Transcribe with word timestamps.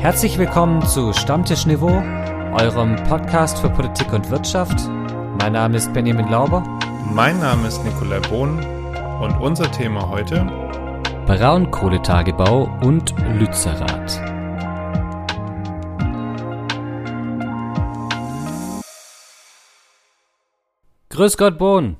Herzlich 0.00 0.38
willkommen 0.38 0.86
zu 0.86 1.12
Stammtisch 1.12 1.66
Niveau, 1.66 1.88
eurem 1.88 2.94
Podcast 3.08 3.58
für 3.58 3.68
Politik 3.68 4.12
und 4.12 4.30
Wirtschaft. 4.30 4.88
Mein 5.40 5.54
Name 5.54 5.76
ist 5.76 5.92
Benjamin 5.92 6.28
Lauber. 6.28 6.62
Mein 7.12 7.40
Name 7.40 7.66
ist 7.66 7.84
Nikolai 7.84 8.20
Bohn 8.20 8.64
und 9.20 9.40
unser 9.40 9.68
Thema 9.72 10.08
heute 10.08 10.44
Braunkohletagebau 11.26 12.70
und 12.84 13.12
Lützerath. 13.40 14.22
Grüß 21.08 21.36
Gott, 21.36 21.58
Bohn. 21.58 21.96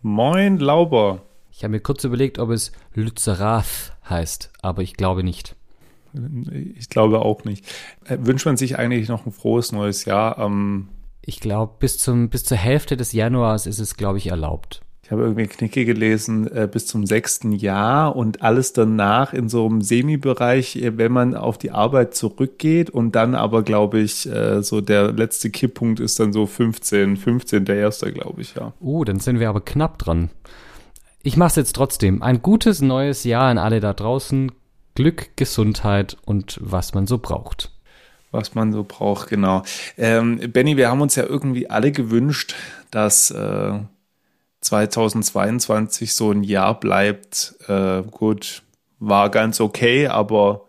Moin, 0.00 0.56
Lauber. 0.56 1.20
Ich 1.50 1.64
habe 1.64 1.72
mir 1.72 1.80
kurz 1.80 2.02
überlegt, 2.02 2.38
ob 2.38 2.48
es 2.48 2.72
Lützerath 2.94 3.94
heißt, 4.08 4.50
aber 4.62 4.80
ich 4.80 4.94
glaube 4.94 5.22
nicht. 5.22 5.54
Ich 6.76 6.88
glaube 6.88 7.20
auch 7.20 7.44
nicht. 7.44 7.64
Äh, 8.04 8.18
wünscht 8.20 8.46
man 8.46 8.56
sich 8.56 8.78
eigentlich 8.78 9.08
noch 9.08 9.26
ein 9.26 9.32
frohes 9.32 9.72
neues 9.72 10.04
Jahr? 10.04 10.38
Ähm, 10.38 10.88
ich 11.22 11.40
glaube, 11.40 11.74
bis, 11.78 12.08
bis 12.30 12.44
zur 12.44 12.56
Hälfte 12.56 12.96
des 12.96 13.12
Januars 13.12 13.66
ist 13.66 13.80
es, 13.80 13.96
glaube 13.96 14.18
ich, 14.18 14.28
erlaubt. 14.28 14.82
Ich 15.06 15.12
habe 15.12 15.22
irgendwie 15.22 15.46
Knicke 15.46 15.84
gelesen, 15.84 16.50
äh, 16.50 16.68
bis 16.70 16.88
zum 16.88 17.06
sechsten 17.06 17.52
Jahr 17.52 18.16
und 18.16 18.42
alles 18.42 18.72
danach 18.72 19.32
in 19.32 19.48
so 19.48 19.64
einem 19.64 19.80
Semi-Bereich, 19.80 20.74
äh, 20.74 20.98
wenn 20.98 21.12
man 21.12 21.36
auf 21.36 21.58
die 21.58 21.70
Arbeit 21.70 22.16
zurückgeht 22.16 22.90
und 22.90 23.14
dann 23.14 23.36
aber, 23.36 23.62
glaube 23.62 24.00
ich, 24.00 24.28
äh, 24.28 24.64
so 24.64 24.80
der 24.80 25.12
letzte 25.12 25.50
Kipppunkt 25.50 26.00
ist 26.00 26.18
dann 26.18 26.32
so 26.32 26.46
15, 26.46 27.16
15 27.16 27.64
der 27.64 27.76
erste, 27.76 28.12
glaube 28.12 28.40
ich, 28.40 28.56
ja. 28.56 28.72
Uh, 28.80 29.04
dann 29.04 29.20
sind 29.20 29.38
wir 29.38 29.48
aber 29.48 29.60
knapp 29.60 29.98
dran. 29.98 30.30
Ich 31.22 31.36
mache 31.36 31.50
es 31.50 31.56
jetzt 31.56 31.76
trotzdem. 31.76 32.20
Ein 32.20 32.42
gutes 32.42 32.82
neues 32.82 33.22
Jahr 33.22 33.44
an 33.44 33.58
alle 33.58 33.78
da 33.78 33.92
draußen. 33.92 34.50
Glück, 34.96 35.36
Gesundheit 35.36 36.16
und 36.24 36.58
was 36.60 36.94
man 36.94 37.06
so 37.06 37.18
braucht. 37.18 37.70
Was 38.32 38.54
man 38.54 38.72
so 38.72 38.82
braucht, 38.82 39.28
genau. 39.28 39.62
Ähm, 39.96 40.40
Benny, 40.52 40.76
wir 40.76 40.90
haben 40.90 41.00
uns 41.00 41.14
ja 41.14 41.24
irgendwie 41.24 41.70
alle 41.70 41.92
gewünscht, 41.92 42.54
dass 42.90 43.30
äh, 43.30 43.78
2022 44.62 46.14
so 46.14 46.32
ein 46.32 46.42
Jahr 46.42 46.80
bleibt. 46.80 47.54
Äh, 47.68 48.02
gut, 48.10 48.62
war 48.98 49.30
ganz 49.30 49.60
okay, 49.60 50.08
aber 50.08 50.66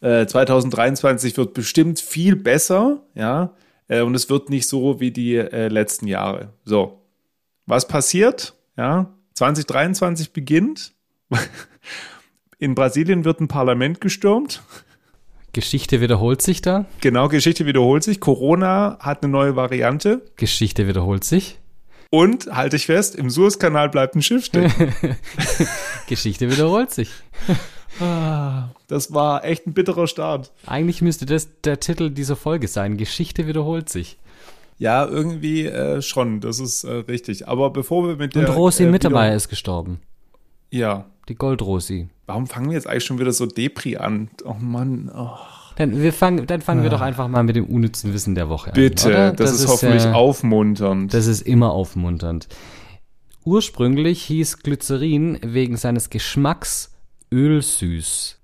äh, 0.00 0.26
2023 0.26 1.36
wird 1.36 1.54
bestimmt 1.54 2.00
viel 2.00 2.36
besser, 2.36 3.00
ja. 3.14 3.54
Äh, 3.88 4.02
und 4.02 4.14
es 4.14 4.28
wird 4.28 4.50
nicht 4.50 4.68
so 4.68 5.00
wie 5.00 5.10
die 5.10 5.36
äh, 5.36 5.68
letzten 5.68 6.06
Jahre. 6.06 6.50
So, 6.64 7.02
was 7.66 7.88
passiert? 7.88 8.54
Ja, 8.76 9.14
2023 9.34 10.32
beginnt. 10.32 10.92
In 12.64 12.74
Brasilien 12.74 13.26
wird 13.26 13.40
ein 13.40 13.48
Parlament 13.48 14.00
gestürmt. 14.00 14.62
Geschichte 15.52 16.00
wiederholt 16.00 16.40
sich 16.40 16.62
da. 16.62 16.86
Genau, 17.02 17.28
Geschichte 17.28 17.66
wiederholt 17.66 18.02
sich. 18.02 18.20
Corona 18.20 18.96
hat 19.00 19.22
eine 19.22 19.30
neue 19.30 19.54
Variante. 19.54 20.22
Geschichte 20.36 20.88
wiederholt 20.88 21.24
sich. 21.24 21.58
Und, 22.08 22.46
halte 22.46 22.76
ich 22.76 22.86
fest, 22.86 23.16
im 23.16 23.28
Suezkanal 23.28 23.90
bleibt 23.90 24.14
ein 24.14 24.22
Schiff 24.22 24.46
stehen. 24.46 24.72
Geschichte 26.08 26.50
wiederholt 26.50 26.90
sich. 26.90 27.10
Das 28.88 29.14
war 29.14 29.44
echt 29.44 29.68
ein 29.68 29.72
bitterer 29.72 30.08
Start. 30.08 30.50
Eigentlich 30.66 31.00
müsste 31.00 31.26
das 31.26 31.60
der 31.60 31.78
Titel 31.78 32.10
dieser 32.10 32.34
Folge 32.34 32.66
sein. 32.66 32.96
Geschichte 32.96 33.46
wiederholt 33.46 33.88
sich. 33.88 34.18
Ja, 34.78 35.06
irgendwie 35.06 35.66
äh, 35.66 36.02
schon, 36.02 36.40
das 36.40 36.58
ist 36.58 36.82
äh, 36.82 36.90
richtig. 36.90 37.46
Aber 37.46 37.70
bevor 37.70 38.08
wir 38.08 38.16
mit 38.16 38.34
der. 38.34 38.48
Und 38.48 38.56
Rosi 38.56 38.82
äh, 38.82 38.90
Mittermeier 38.90 39.36
ist 39.36 39.48
gestorben. 39.48 40.00
Ja. 40.72 41.06
Die 41.28 41.34
Goldrosi. 41.34 42.08
Warum 42.26 42.46
fangen 42.46 42.68
wir 42.68 42.74
jetzt 42.74 42.86
eigentlich 42.86 43.04
schon 43.04 43.18
wieder 43.18 43.32
so 43.32 43.46
Depri 43.46 43.96
an? 43.96 44.28
Oh 44.44 44.54
Mann. 44.60 45.10
Oh. 45.14 45.36
Dann, 45.76 46.00
wir 46.00 46.12
fangen, 46.12 46.46
dann 46.46 46.60
fangen 46.60 46.80
ah. 46.80 46.82
wir 46.84 46.90
doch 46.90 47.00
einfach 47.00 47.28
mal 47.28 47.42
mit 47.42 47.56
dem 47.56 47.66
unnützen 47.66 48.12
Wissen 48.12 48.34
der 48.34 48.48
Woche 48.48 48.72
Bitte, 48.72 49.06
an. 49.06 49.30
Bitte, 49.32 49.42
das, 49.42 49.50
das, 49.52 49.60
ist, 49.60 49.68
hoffentlich 49.68 50.04
äh, 50.04 50.12
aufmunternd. 50.12 51.12
Das 51.12 51.26
ist 51.26 51.42
immer 51.42 51.72
aufmunternd. 51.72 52.48
Ursprünglich 53.44 54.22
hieß 54.24 54.58
Glycerin 54.58 55.38
wegen 55.42 55.76
seines 55.76 56.10
Geschmacks 56.10 56.94
ölsüß. 57.32 58.40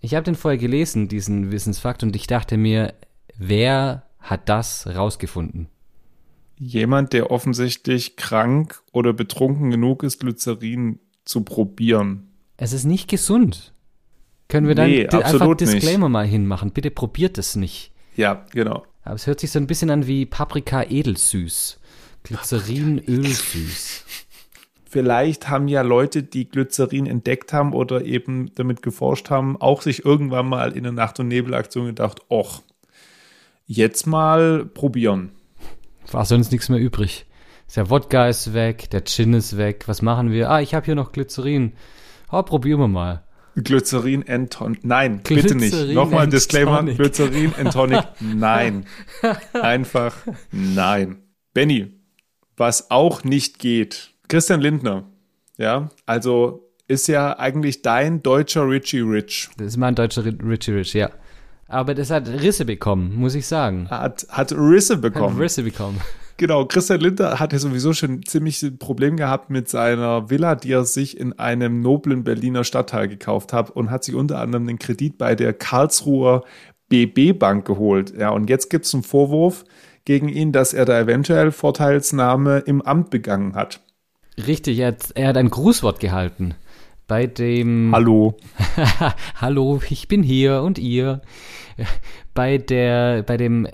Ich 0.00 0.14
habe 0.14 0.24
den 0.24 0.34
vorher 0.34 0.58
gelesen, 0.58 1.08
diesen 1.08 1.52
Wissensfakt, 1.52 2.02
und 2.02 2.16
ich 2.16 2.26
dachte 2.26 2.56
mir, 2.56 2.94
wer 3.36 4.04
hat 4.18 4.48
das 4.48 4.86
rausgefunden? 4.86 5.68
Jemand, 6.56 7.12
der 7.12 7.30
offensichtlich 7.30 8.16
krank 8.16 8.82
oder 8.92 9.12
betrunken 9.12 9.70
genug 9.70 10.02
ist, 10.02 10.20
Glycerin 10.20 11.00
zu 11.24 11.42
probieren. 11.42 12.28
Es 12.56 12.72
ist 12.72 12.84
nicht 12.84 13.08
gesund. 13.08 13.72
Können 14.48 14.68
wir 14.68 14.74
dann 14.74 14.90
nee, 14.90 15.06
einfach 15.08 15.56
Disclaimer 15.56 16.08
nicht. 16.08 16.12
mal 16.12 16.26
hinmachen? 16.26 16.72
Bitte 16.72 16.90
probiert 16.90 17.38
es 17.38 17.56
nicht. 17.56 17.92
Ja, 18.16 18.44
genau. 18.52 18.84
Aber 19.02 19.14
es 19.14 19.26
hört 19.26 19.40
sich 19.40 19.50
so 19.50 19.58
ein 19.58 19.66
bisschen 19.66 19.90
an 19.90 20.06
wie 20.06 20.26
Paprika 20.26 20.82
edelsüß. 20.82 21.80
Glycerin 22.22 23.02
ölsüß. 23.06 24.04
Vielleicht 24.84 25.48
haben 25.48 25.68
ja 25.68 25.80
Leute, 25.80 26.22
die 26.22 26.48
Glycerin 26.48 27.06
entdeckt 27.06 27.54
haben 27.54 27.72
oder 27.72 28.04
eben 28.04 28.54
damit 28.54 28.82
geforscht 28.82 29.30
haben, 29.30 29.58
auch 29.58 29.80
sich 29.80 30.04
irgendwann 30.04 30.46
mal 30.46 30.76
in 30.76 30.82
der 30.82 30.92
Nacht- 30.92 31.18
und 31.18 31.28
Nebelaktion 31.28 31.86
gedacht, 31.86 32.20
och, 32.28 32.62
jetzt 33.66 34.06
mal 34.06 34.66
probieren. 34.66 35.30
War 36.10 36.26
sonst 36.26 36.52
nichts 36.52 36.68
mehr 36.68 36.78
übrig. 36.78 37.24
Der 37.74 37.88
Wodka 37.88 38.28
ist 38.28 38.52
weg, 38.52 38.90
der 38.90 39.04
Gin 39.04 39.32
ist 39.32 39.56
weg. 39.56 39.84
Was 39.86 40.02
machen 40.02 40.30
wir? 40.30 40.50
Ah, 40.50 40.60
ich 40.60 40.74
habe 40.74 40.84
hier 40.84 40.94
noch 40.94 41.12
Glycerin. 41.12 41.72
Oh, 42.30 42.42
probieren 42.42 42.80
wir 42.80 42.88
mal. 42.88 43.24
Glycerin 43.56 44.28
and 44.28 44.52
Tonic. 44.52 44.84
Nein, 44.84 45.20
Glycerin 45.24 45.58
bitte 45.58 45.76
nicht. 45.86 45.94
Nochmal 45.94 46.24
ein 46.24 46.30
Disclaimer. 46.30 46.78
Tonic. 46.78 46.96
Glycerin 46.98 47.54
and 47.58 47.72
Tonic. 47.72 48.04
Nein. 48.20 48.86
Einfach 49.54 50.14
nein. 50.50 51.18
Benny, 51.54 51.92
was 52.56 52.90
auch 52.90 53.24
nicht 53.24 53.58
geht. 53.58 54.12
Christian 54.28 54.60
Lindner. 54.60 55.04
Ja, 55.58 55.90
also 56.06 56.70
ist 56.88 57.08
ja 57.08 57.38
eigentlich 57.38 57.82
dein 57.82 58.22
deutscher 58.22 58.68
Richie 58.68 59.00
Rich. 59.00 59.50
Das 59.56 59.68
ist 59.68 59.76
mein 59.76 59.94
deutscher 59.94 60.24
Richie 60.24 60.72
Rich, 60.72 60.94
ja. 60.94 61.10
Aber 61.68 61.94
das 61.94 62.10
hat 62.10 62.28
Risse 62.28 62.66
bekommen, 62.66 63.16
muss 63.16 63.34
ich 63.34 63.46
sagen. 63.46 63.88
Hat, 63.88 64.26
hat 64.28 64.52
Risse 64.52 64.98
bekommen. 64.98 65.36
Hat 65.36 65.42
Risse 65.42 65.62
bekommen. 65.62 66.00
Genau, 66.42 66.64
Christian 66.64 66.98
Lindner 66.98 67.38
hat 67.38 67.52
ja 67.52 67.60
sowieso 67.60 67.92
schon 67.92 68.24
ziemlich 68.24 68.60
ein 68.64 68.76
Problem 68.76 69.16
gehabt 69.16 69.48
mit 69.48 69.68
seiner 69.68 70.28
Villa, 70.28 70.56
die 70.56 70.72
er 70.72 70.84
sich 70.84 71.16
in 71.16 71.38
einem 71.38 71.82
noblen 71.82 72.24
Berliner 72.24 72.64
Stadtteil 72.64 73.06
gekauft 73.06 73.52
hat 73.52 73.70
und 73.70 73.92
hat 73.92 74.02
sich 74.02 74.16
unter 74.16 74.40
anderem 74.40 74.66
den 74.66 74.80
Kredit 74.80 75.18
bei 75.18 75.36
der 75.36 75.52
Karlsruher 75.52 76.42
BB 76.88 77.38
Bank 77.38 77.64
geholt. 77.64 78.12
Ja, 78.18 78.30
und 78.30 78.50
jetzt 78.50 78.70
gibt 78.70 78.86
es 78.86 78.92
einen 78.92 79.04
Vorwurf 79.04 79.64
gegen 80.04 80.28
ihn, 80.28 80.50
dass 80.50 80.74
er 80.74 80.84
da 80.84 80.98
eventuell 80.98 81.52
Vorteilsnahme 81.52 82.58
im 82.66 82.82
Amt 82.82 83.10
begangen 83.10 83.54
hat. 83.54 83.80
Richtig, 84.44 84.80
er 84.80 84.88
hat, 84.88 85.12
er 85.14 85.28
hat 85.28 85.36
ein 85.36 85.48
Grußwort 85.48 86.00
gehalten 86.00 86.56
bei 87.06 87.28
dem. 87.28 87.92
Hallo. 87.94 88.36
Hallo, 89.40 89.80
ich 89.88 90.08
bin 90.08 90.24
hier 90.24 90.62
und 90.62 90.80
ihr. 90.80 91.22
Bei 92.34 92.58
der, 92.58 93.22
bei 93.22 93.36
dem 93.36 93.68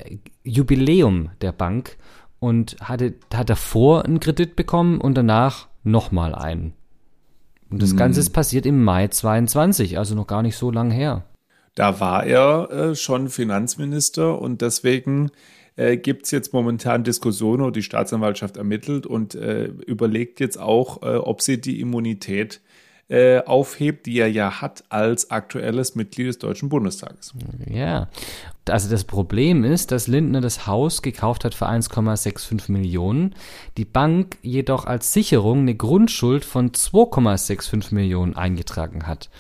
Jubiläum 0.45 1.31
der 1.41 1.53
Bank 1.53 1.97
und 2.41 2.77
hatte, 2.81 3.15
hat 3.33 3.51
davor 3.51 4.05
einen 4.05 4.21
Kredit 4.21 4.57
bekommen 4.57 5.01
und 5.01 5.17
danach 5.17 5.69
nochmal 5.83 6.35
einen. 6.35 6.75
Und 7.71 7.83
das 7.83 7.91
hm. 7.91 7.97
Ganze 7.97 8.21
ist 8.21 8.31
passiert 8.31 8.67
im 8.67 8.83
Mai 8.83 9.09
22, 9.09 9.99
also 9.99 10.15
noch 10.15 10.27
gar 10.27 10.43
nicht 10.43 10.57
so 10.57 10.71
lang 10.71 10.91
her. 10.91 11.25
Da 11.75 12.01
war 12.01 12.25
er 12.25 12.71
äh, 12.71 12.95
schon 12.95 13.29
Finanzminister 13.29 14.41
und 14.41 14.63
deswegen 14.63 15.31
äh, 15.77 15.97
gibt 15.97 16.25
es 16.25 16.33
jetzt 16.33 16.53
momentan 16.53 17.05
Diskussionen 17.05 17.63
und 17.63 17.77
die 17.77 17.83
Staatsanwaltschaft 17.83 18.57
ermittelt 18.57 19.07
und 19.07 19.35
äh, 19.35 19.67
überlegt 19.67 20.41
jetzt 20.41 20.59
auch, 20.59 21.03
äh, 21.03 21.17
ob 21.17 21.43
sie 21.43 21.61
die 21.61 21.81
Immunität 21.81 22.57
äh, 22.57 22.88
aufhebt, 23.47 24.05
die 24.05 24.19
er 24.19 24.31
ja 24.31 24.61
hat 24.61 24.85
als 24.91 25.31
aktuelles 25.31 25.95
Mitglied 25.95 26.29
des 26.29 26.39
Deutschen 26.39 26.69
Bundestages. 26.69 27.33
Ja, 27.67 28.09
also 28.69 28.91
das 28.91 29.05
Problem 29.05 29.65
ist, 29.65 29.93
dass 29.93 30.09
Lindner 30.09 30.43
das 30.43 30.67
Haus 30.67 31.01
gekauft 31.01 31.45
hat 31.45 31.55
für 31.55 31.67
1,65 31.67 32.71
Millionen, 32.71 33.35
die 33.79 33.87
Bank 33.87 34.37
jedoch 34.43 34.85
als 34.85 35.13
Sicherung 35.15 35.61
eine 35.61 35.75
Grundschuld 35.75 36.45
von 36.45 36.73
2,65 36.73 37.95
Millionen 37.95 38.37
eingetragen 38.37 39.07
hat. 39.07 39.31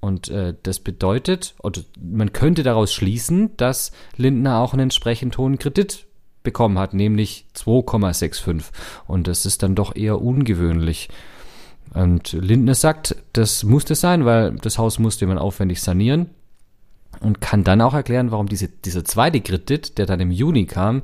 Und 0.00 0.28
äh, 0.28 0.54
das 0.62 0.80
bedeutet, 0.80 1.54
oder 1.62 1.82
man 2.00 2.32
könnte 2.32 2.62
daraus 2.62 2.92
schließen, 2.92 3.54
dass 3.58 3.92
Lindner 4.16 4.58
auch 4.58 4.72
einen 4.72 4.84
entsprechend 4.84 5.36
hohen 5.36 5.58
Kredit 5.58 6.06
bekommen 6.42 6.78
hat, 6.78 6.94
nämlich 6.94 7.44
2,65. 7.54 8.64
Und 9.06 9.28
das 9.28 9.44
ist 9.44 9.62
dann 9.62 9.74
doch 9.74 9.94
eher 9.94 10.22
ungewöhnlich. 10.22 11.10
Und 11.94 12.32
Lindner 12.32 12.74
sagt, 12.74 13.16
das 13.32 13.64
musste 13.64 13.94
sein, 13.94 14.24
weil 14.24 14.52
das 14.56 14.78
Haus 14.78 14.98
musste 14.98 15.26
man 15.26 15.38
aufwendig 15.38 15.82
sanieren 15.82 16.30
und 17.20 17.40
kann 17.40 17.64
dann 17.64 17.80
auch 17.80 17.94
erklären, 17.94 18.30
warum 18.30 18.48
diese, 18.48 18.68
dieser 18.68 19.04
zweite 19.04 19.40
Kredit, 19.40 19.98
der 19.98 20.06
dann 20.06 20.20
im 20.20 20.30
Juni 20.30 20.66
kam, 20.66 21.02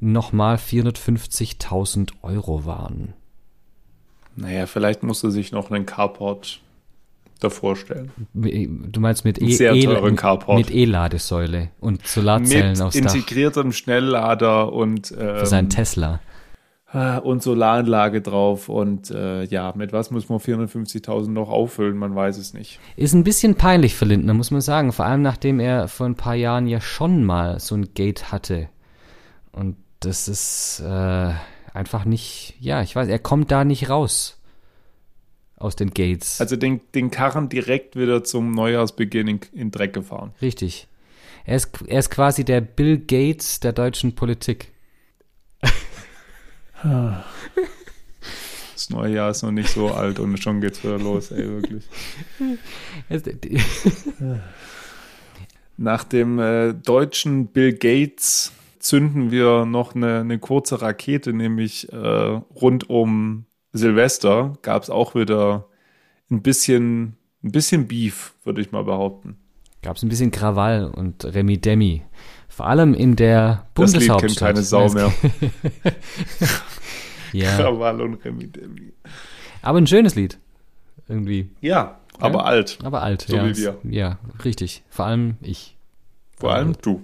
nochmal 0.00 0.56
450.000 0.56 2.10
Euro 2.22 2.64
waren. 2.64 3.14
Naja, 4.36 4.66
vielleicht 4.66 5.02
musste 5.02 5.30
sich 5.30 5.52
noch 5.52 5.70
einen 5.70 5.86
Carport 5.86 6.60
davor 7.40 7.76
stellen. 7.76 8.10
Du 8.32 9.00
meinst 9.00 9.24
mit 9.24 9.40
e 9.42 9.52
sehr 9.52 9.78
teuren 9.78 10.16
Carport. 10.16 10.58
Mit 10.58 10.70
E-Ladesäule 10.70 11.70
und 11.80 12.06
Solarzellen 12.06 12.78
mit 12.78 12.94
integriertem 12.94 13.70
Dach. 13.70 13.76
Schnelllader 13.76 14.72
und 14.72 15.10
ähm, 15.12 15.38
Für 15.38 15.46
seinen 15.46 15.68
Tesla. 15.68 16.20
Und 17.22 17.42
Solaranlage 17.42 18.20
drauf 18.20 18.68
und 18.68 19.10
äh, 19.10 19.44
ja, 19.44 19.72
mit 19.74 19.92
was 19.92 20.10
muss 20.10 20.28
man 20.28 20.38
450.000 20.38 21.30
noch 21.30 21.48
auffüllen? 21.48 21.96
Man 21.96 22.14
weiß 22.14 22.36
es 22.36 22.52
nicht. 22.52 22.80
Ist 22.96 23.14
ein 23.14 23.24
bisschen 23.24 23.54
peinlich 23.54 23.94
für 23.94 24.04
Lindner, 24.04 24.34
muss 24.34 24.50
man 24.50 24.60
sagen. 24.60 24.92
Vor 24.92 25.06
allem 25.06 25.22
nachdem 25.22 25.58
er 25.58 25.88
vor 25.88 26.06
ein 26.06 26.16
paar 26.16 26.34
Jahren 26.34 26.66
ja 26.66 26.80
schon 26.80 27.24
mal 27.24 27.60
so 27.60 27.74
ein 27.74 27.94
Gate 27.94 28.30
hatte. 28.30 28.68
Und 29.52 29.76
das 30.00 30.28
ist 30.28 30.80
äh, 30.80 31.32
einfach 31.72 32.04
nicht, 32.04 32.56
ja, 32.60 32.82
ich 32.82 32.94
weiß, 32.94 33.08
er 33.08 33.18
kommt 33.18 33.50
da 33.50 33.64
nicht 33.64 33.88
raus 33.88 34.38
aus 35.56 35.76
den 35.76 35.90
Gates. 35.90 36.40
Also 36.40 36.56
den, 36.56 36.80
den 36.94 37.10
Karren 37.10 37.48
direkt 37.48 37.96
wieder 37.96 38.24
zum 38.24 38.50
Neujahrsbeginn 38.50 39.28
in, 39.28 39.40
in 39.52 39.70
Dreck 39.70 39.94
gefahren. 39.94 40.32
Richtig. 40.42 40.88
Er 41.44 41.56
ist, 41.56 41.70
er 41.86 42.00
ist 42.00 42.10
quasi 42.10 42.44
der 42.44 42.60
Bill 42.60 42.98
Gates 42.98 43.60
der 43.60 43.72
deutschen 43.72 44.14
Politik. 44.14 44.71
Das 48.74 48.90
neue 48.90 49.14
Jahr 49.14 49.30
ist 49.30 49.42
noch 49.42 49.52
nicht 49.52 49.68
so 49.68 49.90
alt 49.92 50.18
und 50.18 50.36
schon 50.38 50.60
geht's 50.60 50.82
wieder 50.82 50.98
los, 50.98 51.30
ey, 51.30 51.48
wirklich. 51.48 51.84
Nach 55.76 56.04
dem 56.04 56.38
äh, 56.38 56.74
deutschen 56.74 57.46
Bill 57.46 57.72
Gates 57.72 58.52
zünden 58.78 59.30
wir 59.30 59.64
noch 59.64 59.94
eine, 59.94 60.20
eine 60.20 60.38
kurze 60.38 60.82
Rakete, 60.82 61.32
nämlich 61.32 61.92
äh, 61.92 61.96
rund 61.96 62.90
um 62.90 63.46
Silvester 63.72 64.54
gab 64.62 64.82
es 64.82 64.90
auch 64.90 65.14
wieder 65.14 65.68
ein 66.30 66.42
bisschen, 66.42 67.16
ein 67.42 67.52
bisschen 67.52 67.86
Beef, 67.86 68.34
würde 68.44 68.60
ich 68.60 68.72
mal 68.72 68.84
behaupten. 68.84 69.36
Gab 69.82 69.96
es 69.96 70.02
ein 70.02 70.08
bisschen 70.08 70.30
Krawall 70.30 70.86
und 70.86 71.24
Remi 71.24 71.58
Demi. 71.58 72.02
Vor 72.54 72.66
allem 72.66 72.92
in 72.92 73.16
der 73.16 73.64
Bundeshauptstadt. 73.72 74.22
Das 74.22 74.30
Lied 74.30 74.38
kennt 74.38 74.38
keine 74.38 74.62
Sau 74.62 74.88
mehr. 74.90 75.10
ja. 77.32 77.56
Krawall 77.56 78.02
und 78.02 78.22
Remi 78.22 78.46
Demi. 78.46 78.92
Aber 79.62 79.78
ein 79.78 79.86
schönes 79.86 80.16
Lied. 80.16 80.36
Irgendwie. 81.08 81.48
Ja, 81.62 81.98
aber 82.18 82.40
ja? 82.40 82.44
alt. 82.44 82.78
Aber 82.84 83.02
alt, 83.02 83.22
so 83.22 83.36
ja. 83.36 83.46
wie 83.46 83.56
wir. 83.56 83.78
Ja, 83.84 84.18
richtig. 84.44 84.82
Vor 84.90 85.06
allem 85.06 85.36
ich. 85.40 85.76
Vor 86.38 86.52
allem 86.52 86.74
du. 86.82 87.00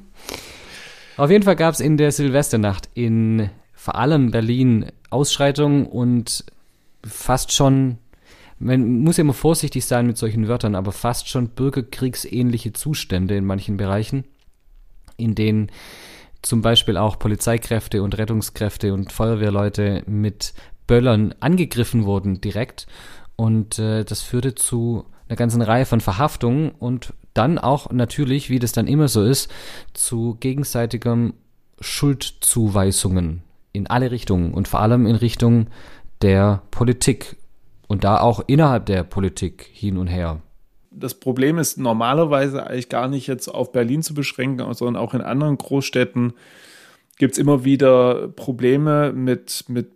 Auf 1.17 1.31
jeden 1.31 1.45
Fall 1.45 1.57
gab 1.57 1.73
es 1.73 1.81
in 1.81 1.97
der 1.97 2.13
Silvesternacht 2.13 2.91
in 2.93 3.49
vor 3.73 3.95
allem 3.95 4.31
Berlin 4.31 4.93
Ausschreitungen 5.09 5.87
und 5.87 6.45
fast 7.07 7.53
schon, 7.53 7.97
man 8.59 9.01
muss 9.01 9.17
ja 9.17 9.23
immer 9.23 9.33
vorsichtig 9.33 9.87
sein 9.87 10.07
mit 10.07 10.19
solchen 10.19 10.47
Wörtern, 10.47 10.75
aber 10.75 10.93
fast 10.93 11.31
schon 11.31 11.49
bürgerkriegsähnliche 11.49 12.75
Zustände 12.75 13.35
in 13.35 13.47
manchen 13.47 13.79
Bereichen, 13.79 14.25
in 15.19 15.35
denen 15.35 15.71
zum 16.41 16.63
Beispiel 16.63 16.97
auch 16.97 17.19
Polizeikräfte 17.19 18.03
und 18.03 18.17
Rettungskräfte 18.17 18.95
und 18.95 19.13
Feuerwehrleute 19.13 20.03
mit 20.07 20.55
Böllern 20.87 21.35
angegriffen 21.41 22.07
wurden 22.07 22.41
direkt. 22.41 22.87
Und 23.37 23.79
äh, 23.79 24.05
das 24.05 24.23
führte 24.23 24.55
zu 24.55 25.05
einer 25.29 25.37
ganzen 25.37 25.63
Reihe 25.63 25.85
von 25.85 26.01
Verhaftungen 26.01 26.71
und 26.71 27.13
dann 27.35 27.59
auch 27.59 27.91
natürlich, 27.91 28.51
wie 28.51 28.59
das 28.59 28.73
dann 28.73 28.89
immer 28.89 29.09
so 29.09 29.23
ist, 29.23 29.51
zu 29.93 30.37
gegenseitigem 30.41 31.35
Schuldzuweisungen 31.81 33.43
in 33.73 33.87
alle 33.87 34.11
Richtungen 34.11 34.55
und 34.55 34.67
vor 34.67 34.81
allem 34.81 35.07
in 35.07 35.15
Richtung 35.15 35.69
der 36.23 36.63
Politik 36.71 37.37
und 37.87 38.05
da 38.05 38.21
auch 38.21 38.43
innerhalb 38.47 38.87
der 38.87 39.05
Politik 39.05 39.69
hin 39.73 39.99
und 39.99 40.09
her. 40.09 40.41
Das 40.91 41.15
Problem 41.15 41.59
ist 41.59 41.79
normalerweise 41.79 42.67
eigentlich 42.67 42.89
gar 42.89 43.09
nicht 43.09 43.27
jetzt 43.27 43.49
auf 43.49 43.73
Berlin 43.73 44.03
zu 44.03 44.15
beschränken, 44.15 44.73
sondern 44.75 45.03
auch 45.03 45.15
in 45.15 45.21
anderen 45.21 45.59
Großstädten 45.59 46.33
gibt 47.19 47.33
es 47.33 47.39
immer 47.39 47.65
wieder 47.65 48.29
Probleme 48.29 49.13
mit, 49.13 49.65
mit 49.69 49.91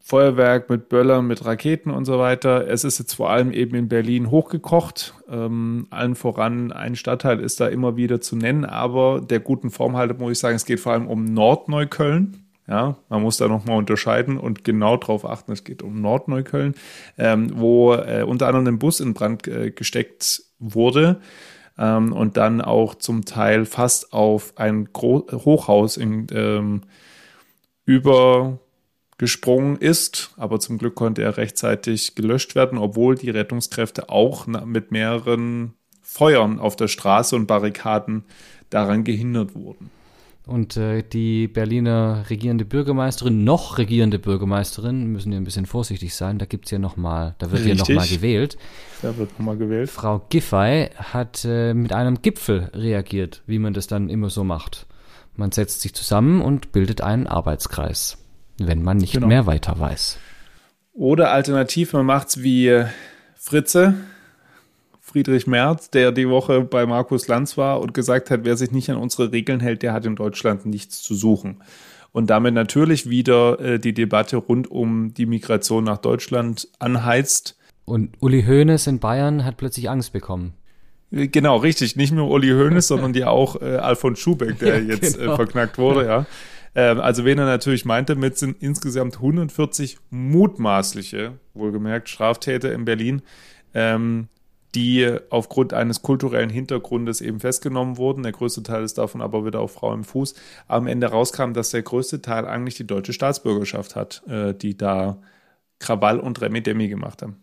Feuerwerk, 0.00 0.68
mit 0.68 0.88
Böllern, 0.88 1.26
mit 1.26 1.44
Raketen 1.44 1.90
und 1.90 2.04
so 2.04 2.18
weiter. 2.18 2.68
Es 2.68 2.84
ist 2.84 2.98
jetzt 2.98 3.14
vor 3.14 3.30
allem 3.30 3.52
eben 3.52 3.74
in 3.76 3.88
Berlin 3.88 4.30
hochgekocht. 4.30 5.14
Ähm, 5.30 5.86
allen 5.90 6.14
voran 6.16 6.72
ein 6.72 6.96
Stadtteil 6.96 7.40
ist 7.40 7.60
da 7.60 7.68
immer 7.68 7.96
wieder 7.96 8.20
zu 8.20 8.36
nennen, 8.36 8.64
aber 8.64 9.20
der 9.20 9.40
guten 9.40 9.70
Form 9.70 9.96
haltet 9.96 10.18
muss 10.18 10.32
ich 10.32 10.38
sagen, 10.38 10.56
es 10.56 10.66
geht 10.66 10.80
vor 10.80 10.92
allem 10.92 11.08
um 11.08 11.24
Nordneukölln. 11.24 12.44
Ja, 12.68 12.96
man 13.08 13.22
muss 13.22 13.38
da 13.38 13.48
nochmal 13.48 13.76
unterscheiden 13.76 14.38
und 14.38 14.62
genau 14.62 14.96
darauf 14.96 15.24
achten, 15.24 15.50
es 15.50 15.64
geht 15.64 15.82
um 15.82 16.00
Nordneukölln, 16.00 16.74
ähm, 17.18 17.50
wo 17.54 17.94
äh, 17.94 18.24
unter 18.26 18.46
anderem 18.46 18.68
ein 18.68 18.78
Bus 18.78 19.00
in 19.00 19.14
Brand 19.14 19.48
äh, 19.48 19.72
gesteckt 19.72 20.44
wurde 20.60 21.20
ähm, 21.76 22.12
und 22.12 22.36
dann 22.36 22.60
auch 22.60 22.94
zum 22.94 23.24
Teil 23.24 23.64
fast 23.64 24.12
auf 24.12 24.52
ein 24.56 24.90
Gro 24.92 25.26
Hochhaus 25.32 25.96
in, 25.96 26.28
ähm, 26.32 26.82
übergesprungen 27.84 29.76
ist. 29.76 30.32
Aber 30.36 30.60
zum 30.60 30.78
Glück 30.78 30.94
konnte 30.94 31.22
er 31.22 31.36
rechtzeitig 31.36 32.14
gelöscht 32.14 32.54
werden, 32.54 32.78
obwohl 32.78 33.16
die 33.16 33.30
Rettungskräfte 33.30 34.08
auch 34.08 34.46
mit 34.46 34.92
mehreren 34.92 35.74
Feuern 36.00 36.58
auf 36.58 36.76
der 36.76 36.88
Straße 36.88 37.34
und 37.34 37.46
Barrikaden 37.46 38.24
daran 38.70 39.02
gehindert 39.04 39.54
wurden. 39.54 39.90
Und 40.44 40.76
äh, 40.76 41.02
die 41.02 41.46
Berliner 41.46 42.24
regierende 42.28 42.64
Bürgermeisterin, 42.64 43.44
noch 43.44 43.78
regierende 43.78 44.18
Bürgermeisterin, 44.18 45.06
müssen 45.06 45.30
ja 45.30 45.38
ein 45.38 45.44
bisschen 45.44 45.66
vorsichtig 45.66 46.16
sein, 46.16 46.38
da 46.38 46.46
gibt's 46.46 46.72
ja 46.72 46.80
noch 46.80 46.96
mal, 46.96 47.36
da 47.38 47.52
wird 47.52 47.64
Richtig. 47.64 47.86
ja 47.88 47.94
noch 47.94 48.00
mal 48.02 48.08
gewählt. 48.08 48.56
Da 49.02 49.16
wird 49.16 49.38
noch 49.38 49.46
mal 49.46 49.56
gewählt. 49.56 49.88
Frau 49.88 50.20
Giffey 50.30 50.90
hat 50.96 51.44
äh, 51.44 51.74
mit 51.74 51.92
einem 51.92 52.22
Gipfel 52.22 52.70
reagiert, 52.74 53.42
wie 53.46 53.60
man 53.60 53.72
das 53.72 53.86
dann 53.86 54.08
immer 54.08 54.30
so 54.30 54.42
macht. 54.42 54.86
Man 55.36 55.52
setzt 55.52 55.80
sich 55.80 55.94
zusammen 55.94 56.42
und 56.42 56.72
bildet 56.72 57.02
einen 57.02 57.28
Arbeitskreis, 57.28 58.18
wenn 58.58 58.82
man 58.82 58.96
nicht 58.96 59.12
Genau. 59.12 59.28
mehr 59.28 59.46
weiter 59.46 59.78
weiß. 59.78 60.18
Oder 60.92 61.30
alternativ, 61.30 61.92
man 61.92 62.04
macht's 62.04 62.42
wie 62.42 62.66
äh, 62.66 62.86
Fritze, 63.36 63.94
Friedrich 65.12 65.46
Merz, 65.46 65.90
der 65.90 66.10
die 66.10 66.28
Woche 66.28 66.62
bei 66.62 66.86
Markus 66.86 67.28
Lanz 67.28 67.58
war 67.58 67.80
und 67.80 67.92
gesagt 67.92 68.30
hat, 68.30 68.40
wer 68.44 68.56
sich 68.56 68.72
nicht 68.72 68.90
an 68.90 68.96
unsere 68.96 69.30
Regeln 69.30 69.60
hält, 69.60 69.82
der 69.82 69.92
hat 69.92 70.06
in 70.06 70.16
Deutschland 70.16 70.64
nichts 70.64 71.02
zu 71.02 71.14
suchen. 71.14 71.62
Und 72.12 72.30
damit 72.30 72.54
natürlich 72.54 73.08
wieder 73.08 73.60
äh, 73.60 73.78
die 73.78 73.94
Debatte 73.94 74.36
rund 74.38 74.70
um 74.70 75.12
die 75.14 75.26
Migration 75.26 75.84
nach 75.84 75.98
Deutschland 75.98 76.68
anheizt. 76.78 77.58
Und 77.84 78.16
Uli 78.20 78.42
Hoeneß 78.42 78.86
in 78.86 78.98
Bayern 79.00 79.44
hat 79.44 79.56
plötzlich 79.56 79.90
Angst 79.90 80.12
bekommen. 80.12 80.54
Äh, 81.10 81.28
Genau, 81.28 81.56
richtig. 81.56 81.96
Nicht 81.96 82.12
nur 82.12 82.30
Uli 82.30 82.48
Hoeneß, 82.48 82.88
sondern 82.88 83.12
ja 83.14 83.28
auch 83.28 83.60
äh, 83.60 83.76
Alfons 83.76 84.18
Schubeck, 84.18 84.58
der 84.58 84.78
Ja, 84.82 84.94
jetzt 84.94 85.18
genau. 85.18 85.34
äh, 85.34 85.36
verknackt 85.36 85.78
wurde, 85.78 86.06
ja. 86.06 86.26
Ähm, 86.74 87.00
also 87.00 87.24
wen 87.24 87.38
er 87.38 87.46
natürlich 87.46 87.84
meinte, 87.84 88.14
mit 88.14 88.38
sind 88.38 88.56
insgesamt 88.62 89.16
140 89.16 89.98
mutmaßliche, 90.10 91.32
wohlgemerkt, 91.54 92.08
Straftäter 92.08 92.72
in 92.72 92.84
Berlin, 92.86 93.22
ähm, 93.74 94.28
die 94.74 95.18
aufgrund 95.30 95.74
eines 95.74 96.02
kulturellen 96.02 96.50
Hintergrundes 96.50 97.20
eben 97.20 97.40
festgenommen 97.40 97.98
wurden. 97.98 98.22
Der 98.22 98.32
größte 98.32 98.62
Teil 98.62 98.82
ist 98.82 98.98
davon 98.98 99.20
aber 99.20 99.44
wieder 99.44 99.60
auf 99.60 99.72
Frau 99.72 99.92
im 99.92 100.04
Fuß. 100.04 100.34
Am 100.66 100.86
Ende 100.86 101.08
rauskam, 101.08 101.52
dass 101.52 101.70
der 101.70 101.82
größte 101.82 102.22
Teil 102.22 102.46
eigentlich 102.46 102.76
die 102.76 102.86
deutsche 102.86 103.12
Staatsbürgerschaft 103.12 103.96
hat, 103.96 104.22
äh, 104.28 104.54
die 104.54 104.76
da 104.76 105.20
Krawall 105.78 106.20
und 106.20 106.40
Remi 106.40 106.62
Demi 106.62 106.88
gemacht 106.88 107.22
haben. 107.22 107.36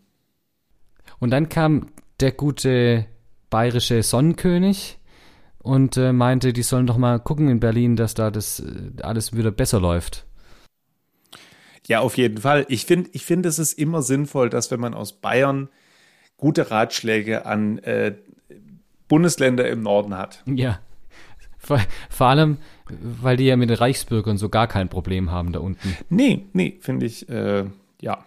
Und 1.18 1.30
dann 1.30 1.48
kam 1.48 1.86
der 2.20 2.32
gute 2.32 3.06
bayerische 3.48 4.02
Sonnenkönig 4.02 4.98
und 5.58 5.96
äh, 5.96 6.12
meinte, 6.12 6.52
die 6.52 6.62
sollen 6.62 6.86
doch 6.86 6.96
mal 6.96 7.20
gucken 7.20 7.48
in 7.48 7.60
Berlin, 7.60 7.96
dass 7.96 8.14
da 8.14 8.30
das 8.30 8.60
äh, 8.60 9.02
alles 9.02 9.36
wieder 9.36 9.50
besser 9.50 9.80
läuft. 9.80 10.26
Ja, 11.86 12.00
auf 12.00 12.16
jeden 12.16 12.38
Fall. 12.38 12.66
Ich 12.68 12.86
finde, 12.86 13.10
ich 13.12 13.24
finde, 13.24 13.48
es 13.48 13.58
ist 13.58 13.78
immer 13.78 14.02
sinnvoll, 14.02 14.48
dass 14.48 14.70
wenn 14.70 14.80
man 14.80 14.94
aus 14.94 15.12
Bayern 15.12 15.68
gute 16.40 16.70
Ratschläge 16.70 17.46
an 17.46 17.78
äh, 17.78 18.14
Bundesländer 19.08 19.68
im 19.68 19.82
Norden 19.82 20.16
hat. 20.16 20.42
Ja. 20.46 20.80
Vor, 21.58 21.78
vor 22.08 22.26
allem, 22.28 22.56
weil 22.88 23.36
die 23.36 23.44
ja 23.44 23.56
mit 23.56 23.68
den 23.70 23.76
Reichsbürgern 23.76 24.38
so 24.38 24.48
gar 24.48 24.66
kein 24.66 24.88
Problem 24.88 25.30
haben 25.30 25.52
da 25.52 25.60
unten. 25.60 25.96
Nee, 26.08 26.46
nee, 26.54 26.78
finde 26.80 27.06
ich, 27.06 27.28
äh, 27.28 27.64
ja. 28.00 28.24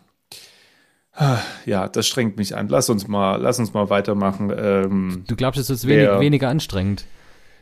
Ja, 1.66 1.88
das 1.90 2.08
strengt 2.08 2.38
mich 2.38 2.56
an. 2.56 2.70
Lass 2.70 2.90
uns 2.90 3.08
mal, 3.08 3.36
lass 3.40 3.60
uns 3.60 3.74
mal 3.74 3.90
weitermachen. 3.92 4.52
Ähm, 4.56 5.24
Du 5.28 5.36
glaubst, 5.36 5.60
es 5.60 5.70
ist 5.70 5.88
wenig, 5.88 6.10
weniger 6.20 6.50
anstrengend. 6.50 7.06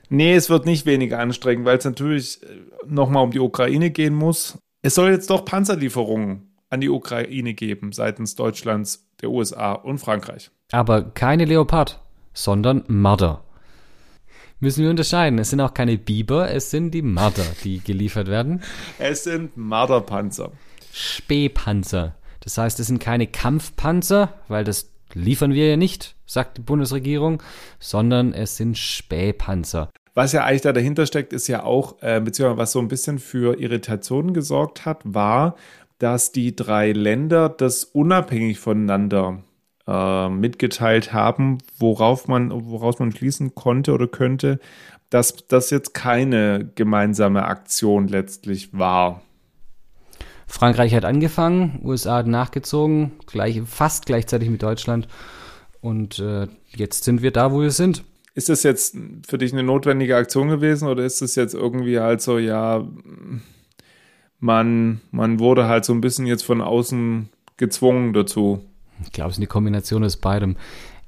nee, 0.09 0.33
es 0.35 0.49
wird 0.49 0.65
nicht 0.65 0.85
weniger 0.85 1.19
anstrengend, 1.19 1.65
weil 1.65 1.77
es 1.77 1.83
natürlich 1.85 2.39
nochmal 2.87 3.23
um 3.23 3.31
die 3.31 3.39
Ukraine 3.39 3.91
gehen 3.91 4.13
muss. 4.13 4.57
Es 4.83 4.95
soll 4.95 5.11
jetzt 5.11 5.29
doch 5.29 5.43
Panzerlieferungen 5.43 6.50
an 6.71 6.81
die 6.81 6.89
Ukraine 6.89 7.53
geben 7.53 7.91
seitens 7.91 8.35
Deutschlands, 8.35 9.07
der 9.21 9.29
USA 9.29 9.73
und 9.73 9.99
Frankreich. 9.99 10.49
Aber 10.71 11.03
keine 11.03 11.45
Leopard, 11.45 11.99
sondern 12.33 12.83
Marder. 12.87 13.43
Müssen 14.59 14.83
wir 14.83 14.89
unterscheiden. 14.89 15.37
Es 15.39 15.49
sind 15.49 15.59
auch 15.59 15.73
keine 15.73 15.97
Biber, 15.97 16.49
es 16.51 16.71
sind 16.71 16.91
die 16.91 17.01
Marder, 17.01 17.45
die 17.63 17.79
geliefert 17.79 18.27
werden. 18.27 18.61
Es 18.99 19.25
sind 19.25 19.57
Marderpanzer. 19.57 20.51
Spähpanzer. 20.93 22.15
Das 22.39 22.57
heißt, 22.57 22.79
es 22.79 22.87
sind 22.87 22.99
keine 22.99 23.27
Kampfpanzer, 23.27 24.33
weil 24.47 24.63
das 24.63 24.91
liefern 25.13 25.53
wir 25.53 25.67
ja 25.67 25.77
nicht, 25.77 26.15
sagt 26.25 26.57
die 26.57 26.61
Bundesregierung, 26.61 27.43
sondern 27.79 28.33
es 28.33 28.55
sind 28.55 28.77
Spähpanzer. 28.77 29.89
Was 30.13 30.33
ja 30.33 30.43
eigentlich 30.43 30.61
da 30.61 30.73
dahinter 30.73 31.05
steckt, 31.05 31.31
ist 31.31 31.47
ja 31.47 31.63
auch, 31.63 32.01
äh, 32.01 32.19
beziehungsweise 32.19 32.57
was 32.57 32.71
so 32.73 32.79
ein 32.79 32.89
bisschen 32.89 33.17
für 33.17 33.59
Irritationen 33.59 34.33
gesorgt 34.33 34.85
hat, 34.85 35.01
war, 35.05 35.55
dass 36.01 36.31
die 36.31 36.55
drei 36.55 36.93
Länder 36.93 37.47
das 37.47 37.83
unabhängig 37.83 38.59
voneinander 38.59 39.43
äh, 39.85 40.29
mitgeteilt 40.29 41.13
haben, 41.13 41.59
worauf 41.77 42.27
man, 42.27 42.51
woraus 42.51 42.97
man 42.97 43.11
schließen 43.11 43.53
konnte 43.53 43.93
oder 43.93 44.07
könnte, 44.07 44.59
dass 45.11 45.35
das 45.47 45.69
jetzt 45.69 45.93
keine 45.93 46.71
gemeinsame 46.73 47.43
Aktion 47.43 48.07
letztlich 48.07 48.73
war. 48.73 49.21
Frankreich 50.47 50.95
hat 50.95 51.05
angefangen, 51.05 51.79
USA 51.83 52.17
hat 52.17 52.27
nachgezogen, 52.27 53.11
gleich, 53.27 53.61
fast 53.61 54.07
gleichzeitig 54.07 54.49
mit 54.49 54.63
Deutschland. 54.63 55.07
Und 55.81 56.17
äh, 56.17 56.47
jetzt 56.75 57.03
sind 57.03 57.21
wir 57.21 57.31
da, 57.31 57.51
wo 57.51 57.61
wir 57.61 57.71
sind. 57.71 58.03
Ist 58.33 58.49
das 58.49 58.63
jetzt 58.63 58.97
für 59.27 59.37
dich 59.37 59.53
eine 59.53 59.63
notwendige 59.63 60.15
Aktion 60.15 60.49
gewesen 60.49 60.87
oder 60.87 61.03
ist 61.03 61.21
es 61.21 61.35
jetzt 61.35 61.53
irgendwie 61.53 61.99
halt 61.99 62.21
so, 62.21 62.39
ja, 62.39 62.87
man, 64.41 64.99
man 65.11 65.39
wurde 65.39 65.67
halt 65.67 65.85
so 65.85 65.93
ein 65.93 66.01
bisschen 66.01 66.25
jetzt 66.25 66.43
von 66.43 66.61
außen 66.61 67.29
gezwungen 67.57 68.11
dazu? 68.11 68.65
Ich 69.03 69.11
glaube, 69.11 69.29
es 69.29 69.35
ist 69.35 69.39
eine 69.39 69.47
Kombination 69.47 70.03
aus 70.03 70.17
beidem. 70.17 70.57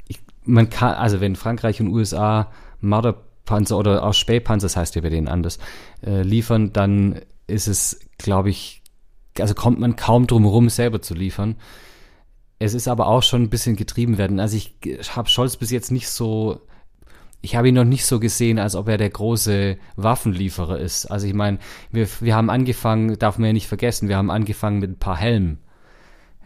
Ich, 0.08 0.22
man 0.46 0.70
kann, 0.70 0.94
also 0.94 1.20
wenn 1.20 1.36
Frankreich 1.36 1.82
und 1.82 1.90
USA 1.90 2.52
Marderpanzer 2.80 3.78
oder 3.78 4.04
auch 4.04 4.14
Spähpanzer, 4.14 4.66
das 4.66 4.78
heißt 4.78 4.96
ja 4.96 5.02
bei 5.02 5.10
denen 5.10 5.28
anders, 5.28 5.58
äh, 6.06 6.22
liefern, 6.22 6.74
dann 6.74 7.20
ist 7.48 7.68
es, 7.68 8.00
glaube 8.18 8.50
ich, 8.50 8.84
also 9.40 9.56
kommt 9.56 9.80
man 9.80 9.96
kaum 9.96 10.28
drum 10.28 10.44
herum, 10.44 10.70
selber 10.70 11.02
zu 11.02 11.16
liefern. 11.16 11.56
Es 12.60 12.76
ist 12.76 12.88
aber 12.88 13.08
auch 13.08 13.24
schon 13.24 13.42
ein 13.42 13.50
bisschen 13.50 13.76
getrieben 13.76 14.18
werden. 14.18 14.40
Also 14.40 14.56
ich 14.58 14.76
habe 15.16 15.28
Scholz 15.28 15.58
bis 15.58 15.72
jetzt 15.72 15.92
nicht 15.92 16.08
so, 16.08 16.62
ich 17.44 17.58
habe 17.58 17.68
ihn 17.68 17.76
noch 17.76 17.84
nicht 17.84 18.06
so 18.06 18.22
gesehen, 18.22 18.58
als 18.58 18.74
ob 18.74 18.88
er 18.88 18.98
der 18.98 19.10
große 19.10 19.78
Waffenlieferer 19.98 20.80
ist. 20.80 21.08
Also 21.08 21.28
ich 21.28 21.34
meine, 21.34 21.60
wir, 21.92 22.08
wir 22.22 22.36
haben 22.36 22.50
angefangen, 22.50 23.20
darf 23.20 23.38
man 23.38 23.48
ja 23.48 23.54
nicht 23.54 23.68
vergessen, 23.68 24.08
wir 24.08 24.16
haben 24.16 24.32
angefangen 24.32 24.80
mit 24.80 24.92
ein 24.92 24.98
paar 24.98 25.18
Helmen. 25.18 25.60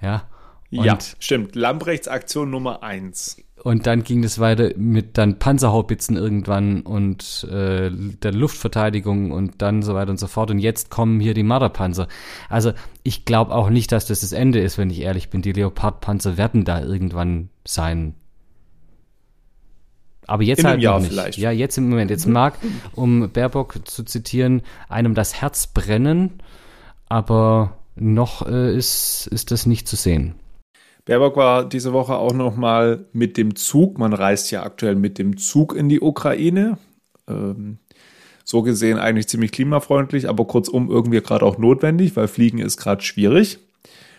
Ja. 0.02 0.24
Und 0.72 0.86
ja, 0.86 0.98
stimmt. 1.20 1.56
Lambrechts 1.56 2.08
Aktion 2.08 2.50
Nummer 2.50 2.82
eins. 2.82 3.38
Und 3.64 3.86
dann 3.86 4.04
ging 4.04 4.24
es 4.24 4.40
weiter 4.40 4.72
mit 4.76 5.20
dann 5.20 5.38
Panzerhaubitzen 5.38 6.18
irgendwann 6.18 6.82
und 6.82 7.48
äh, 7.50 7.92
der 7.92 8.34
Luftverteidigung 8.34 9.32
und 9.32 9.62
dann 9.62 9.84
so 9.84 9.94
weiter 9.94 10.10
und 10.10 10.20
so 10.20 10.28
fort. 10.28 10.50
Und 10.50 10.58
jetzt 10.58 10.90
kommen 10.90 11.20
hier 11.20 11.36
die 11.36 11.44
Marderpanzer. 11.44 12.08
Also 12.50 12.74
ich 13.04 13.24
glaube 13.24 13.54
auch 13.54 13.70
nicht, 13.70 13.92
dass 13.92 14.08
das 14.08 14.22
das 14.22 14.32
Ende 14.32 14.62
ist, 14.62 14.80
wenn 14.80 14.90
ich 14.90 15.02
ehrlich 15.02 15.30
bin. 15.30 15.44
Die 15.44 15.54
Leopardpanzer 15.54 16.38
werden 16.38 16.66
da 16.66 16.82
irgendwann 16.82 17.50
sein. 17.66 18.16
Aber 20.28 20.44
jetzt 20.44 20.60
In 20.60 20.68
halt 20.68 20.82
Jahr 20.82 21.00
nicht. 21.00 21.10
Vielleicht. 21.10 21.38
Ja, 21.38 21.52
jetzt 21.52 21.78
im 21.78 21.90
Moment. 21.90 22.12
Jetzt 22.12 22.28
mag, 22.28 22.58
um 22.94 23.30
Baerbock 23.32 23.80
zu 23.86 24.04
zitieren, 24.04 24.62
einem 24.90 25.16
das 25.16 25.42
Herz 25.42 25.68
brennen, 25.68 26.42
aber 27.08 27.78
noch 27.96 28.46
äh, 28.48 28.76
ist, 28.76 29.28
ist 29.28 29.52
das 29.52 29.66
nicht 29.66 29.88
zu 29.88 29.96
sehen. 29.96 30.36
Baerbock 31.06 31.38
war 31.38 31.68
diese 31.68 31.94
Woche 31.94 32.16
auch 32.16 32.34
noch 32.34 32.58
mal 32.58 33.06
mit 33.14 33.38
dem 33.38 33.56
Zug. 33.56 33.98
Man 33.98 34.12
reist 34.12 34.52
ja 34.52 34.64
aktuell 34.64 34.96
mit 34.96 35.18
dem 35.18 35.38
Zug 35.38 35.74
in 35.74 35.88
die 35.88 36.02
Ukraine. 36.02 36.78
Ähm, 37.30 37.80
so 38.44 38.62
gesehen 38.62 39.00
eigentlich 39.00 39.28
ziemlich 39.28 39.54
klimafreundlich, 39.54 40.28
aber 40.28 40.46
kurzum 40.46 40.90
irgendwie 40.90 41.22
gerade 41.22 41.46
auch 41.46 41.58
notwendig, 41.58 42.16
weil 42.16 42.28
Fliegen 42.28 42.60
ist 42.60 42.78
gerade 42.78 43.02
schwierig 43.02 43.60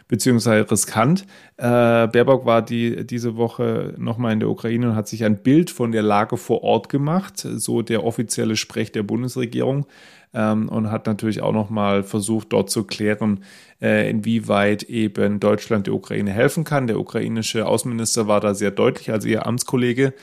beziehungsweise 0.09 0.71
riskant. 0.71 1.23
Äh, 1.57 2.09
Baerbock 2.09 2.47
war 2.47 2.63
die, 2.63 3.07
diese 3.07 3.37
Woche 3.37 3.95
nochmal 3.99 4.33
in 4.33 4.41
der 4.41 4.49
Ukraine 4.49 4.91
und 4.91 4.97
hat 4.97 5.07
sich 5.09 5.25
ein 5.25 5.43
Bild 5.43 5.71
von 5.71 5.93
der 5.93 6.03
Lage 6.03 6.37
vor 6.37 6.63
Ort 6.63 6.89
gemacht, 6.89 7.39
so 7.39 7.83
der 7.83 8.05
offizielle 8.05 8.57
Sprech 8.57 8.91
der 8.91 9.03
Bundesregierung 9.03 9.87
ähm, 10.35 10.69
und 10.69 10.91
hat 10.91 11.07
natürlich 11.07 11.43
auch 11.43 11.53
nochmal 11.53 12.03
versucht, 12.03 12.53
dort 12.53 12.71
zu 12.71 12.85
klären, 12.85 13.45
äh, 13.81 14.11
inwieweit 14.11 14.83
eben 14.85 15.41
Deutschland 15.41 15.87
der 15.87 15.95
Ukraine 15.95 16.33
helfen 16.33 16.65
kann. 16.65 16.87
Der 16.87 16.99
ukrainische 16.99 17.67
Außenminister 17.67 18.27
war 18.27 18.41
da 18.41 18.55
sehr 18.55 18.71
deutlich, 18.71 19.11
also 19.11 19.29
ihr 19.29 19.47
Amtskollege 19.47 20.15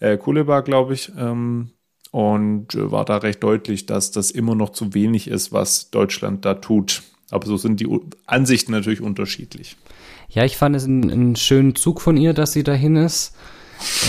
äh, 0.00 0.16
Kuleba, 0.16 0.60
glaube 0.60 0.94
ich, 0.94 1.12
ähm, 1.18 1.70
und 2.10 2.74
äh, 2.74 2.90
war 2.90 3.04
da 3.04 3.18
recht 3.18 3.42
deutlich, 3.42 3.86
dass 3.86 4.10
das 4.10 4.30
immer 4.30 4.54
noch 4.54 4.70
zu 4.70 4.94
wenig 4.94 5.28
ist, 5.28 5.52
was 5.52 5.90
Deutschland 5.90 6.44
da 6.44 6.54
tut. 6.54 7.02
Aber 7.30 7.46
so 7.46 7.56
sind 7.56 7.80
die 7.80 7.88
Ansichten 8.26 8.72
natürlich 8.72 9.00
unterschiedlich. 9.00 9.76
Ja, 10.28 10.44
ich 10.44 10.56
fand 10.56 10.76
es 10.76 10.84
einen, 10.84 11.10
einen 11.10 11.36
schönen 11.36 11.74
Zug 11.74 12.00
von 12.00 12.16
ihr, 12.16 12.34
dass 12.34 12.52
sie 12.52 12.62
dahin 12.62 12.96
ist. 12.96 13.34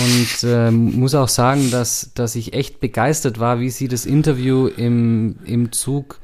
Und 0.04 0.50
äh, 0.50 0.72
muss 0.72 1.16
auch 1.16 1.28
sagen, 1.28 1.72
dass, 1.72 2.12
dass 2.14 2.36
ich 2.36 2.54
echt 2.54 2.80
begeistert 2.80 3.40
war, 3.40 3.60
wie 3.60 3.70
sie 3.70 3.88
das 3.88 4.06
Interview 4.06 4.68
im, 4.68 5.38
im 5.46 5.72
Zug 5.72 6.20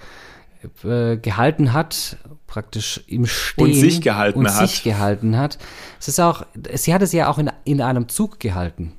äh, 0.83 1.17
gehalten 1.17 1.73
hat, 1.73 2.17
praktisch 2.47 3.01
im 3.07 3.25
Stehen. 3.25 3.65
Und 3.65 3.73
sich 3.73 4.01
gehalten 4.01 4.39
und 4.39 4.47
hat. 4.47 4.69
sich 4.69 4.83
gehalten 4.83 5.37
hat. 5.37 5.57
Es 5.99 6.07
ist 6.07 6.19
auch, 6.19 6.45
sie 6.75 6.93
hat 6.93 7.01
es 7.01 7.13
ja 7.13 7.29
auch 7.29 7.39
in, 7.39 7.49
in 7.63 7.81
einem 7.81 8.09
Zug 8.09 8.39
gehalten. 8.39 8.93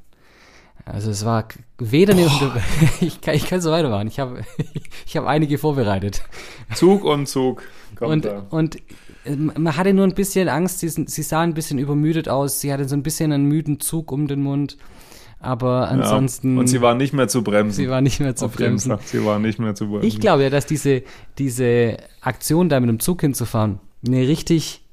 Also 0.85 1.11
es 1.11 1.25
war 1.25 1.47
weder 1.79 2.15
eine 2.15 2.27
ich 3.01 3.21
kann, 3.21 3.35
ich 3.35 3.47
kann 3.47 3.61
so 3.61 3.71
weitermachen. 3.71 4.09
Ich 4.09 4.19
habe 4.19 4.45
ich 5.07 5.17
hab 5.17 5.27
einige 5.27 5.59
vorbereitet. 5.59 6.23
Zug 6.75 7.05
und 7.05 7.29
Zug. 7.29 7.63
Kommt 7.95 8.11
und, 8.11 8.25
da. 8.25 8.47
und 8.51 8.79
man 9.25 9.77
hatte 9.77 9.95
nur 9.95 10.05
ein 10.05 10.15
bisschen 10.15 10.49
Angst, 10.49 10.81
sie, 10.81 10.89
sie 10.89 11.23
sah 11.23 11.43
ein 11.43 11.55
bisschen 11.55 11.79
übermüdet 11.79 12.29
aus, 12.29 12.61
sie 12.61 12.73
hatte 12.73 12.89
so 12.89 12.97
ein 12.97 13.05
bisschen 13.05 13.33
einen 13.33 13.45
müden 13.45 13.79
Zug 13.79 14.11
um 14.11 14.27
den 14.27 14.43
Mund. 14.43 14.77
Aber 15.39 15.89
ansonsten. 15.89 16.55
Ja, 16.55 16.61
und 16.61 16.67
sie 16.69 16.81
war 16.81 16.95
nicht 16.95 17.13
mehr 17.13 17.27
zu 17.27 17.43
bremsen. 17.43 17.73
Sie 17.73 17.91
war 17.91 18.01
nicht 18.01 18.21
mehr 18.21 18.37
zu 18.37 18.49
bremsen. 18.49 18.97
Sie 19.05 19.25
war 19.25 19.41
nicht 19.41 19.59
mehr 19.59 19.75
zu 19.75 19.89
bremsen. 19.89 20.07
Ich 20.07 20.21
glaube 20.21 20.45
ja, 20.45 20.51
dass 20.51 20.67
diese, 20.67 21.03
diese 21.37 21.97
Aktion, 22.21 22.69
da 22.69 22.79
mit 22.79 22.89
dem 22.89 23.01
Zug 23.01 23.21
hinzufahren, 23.21 23.81
eine 24.07 24.29
richtig 24.29 24.85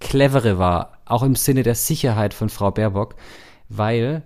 clevere 0.00 0.58
war. 0.58 0.98
Auch 1.04 1.22
im 1.22 1.36
Sinne 1.36 1.62
der 1.62 1.74
Sicherheit 1.74 2.32
von 2.32 2.48
Frau 2.48 2.70
Baerbock. 2.70 3.14
Weil 3.68 4.22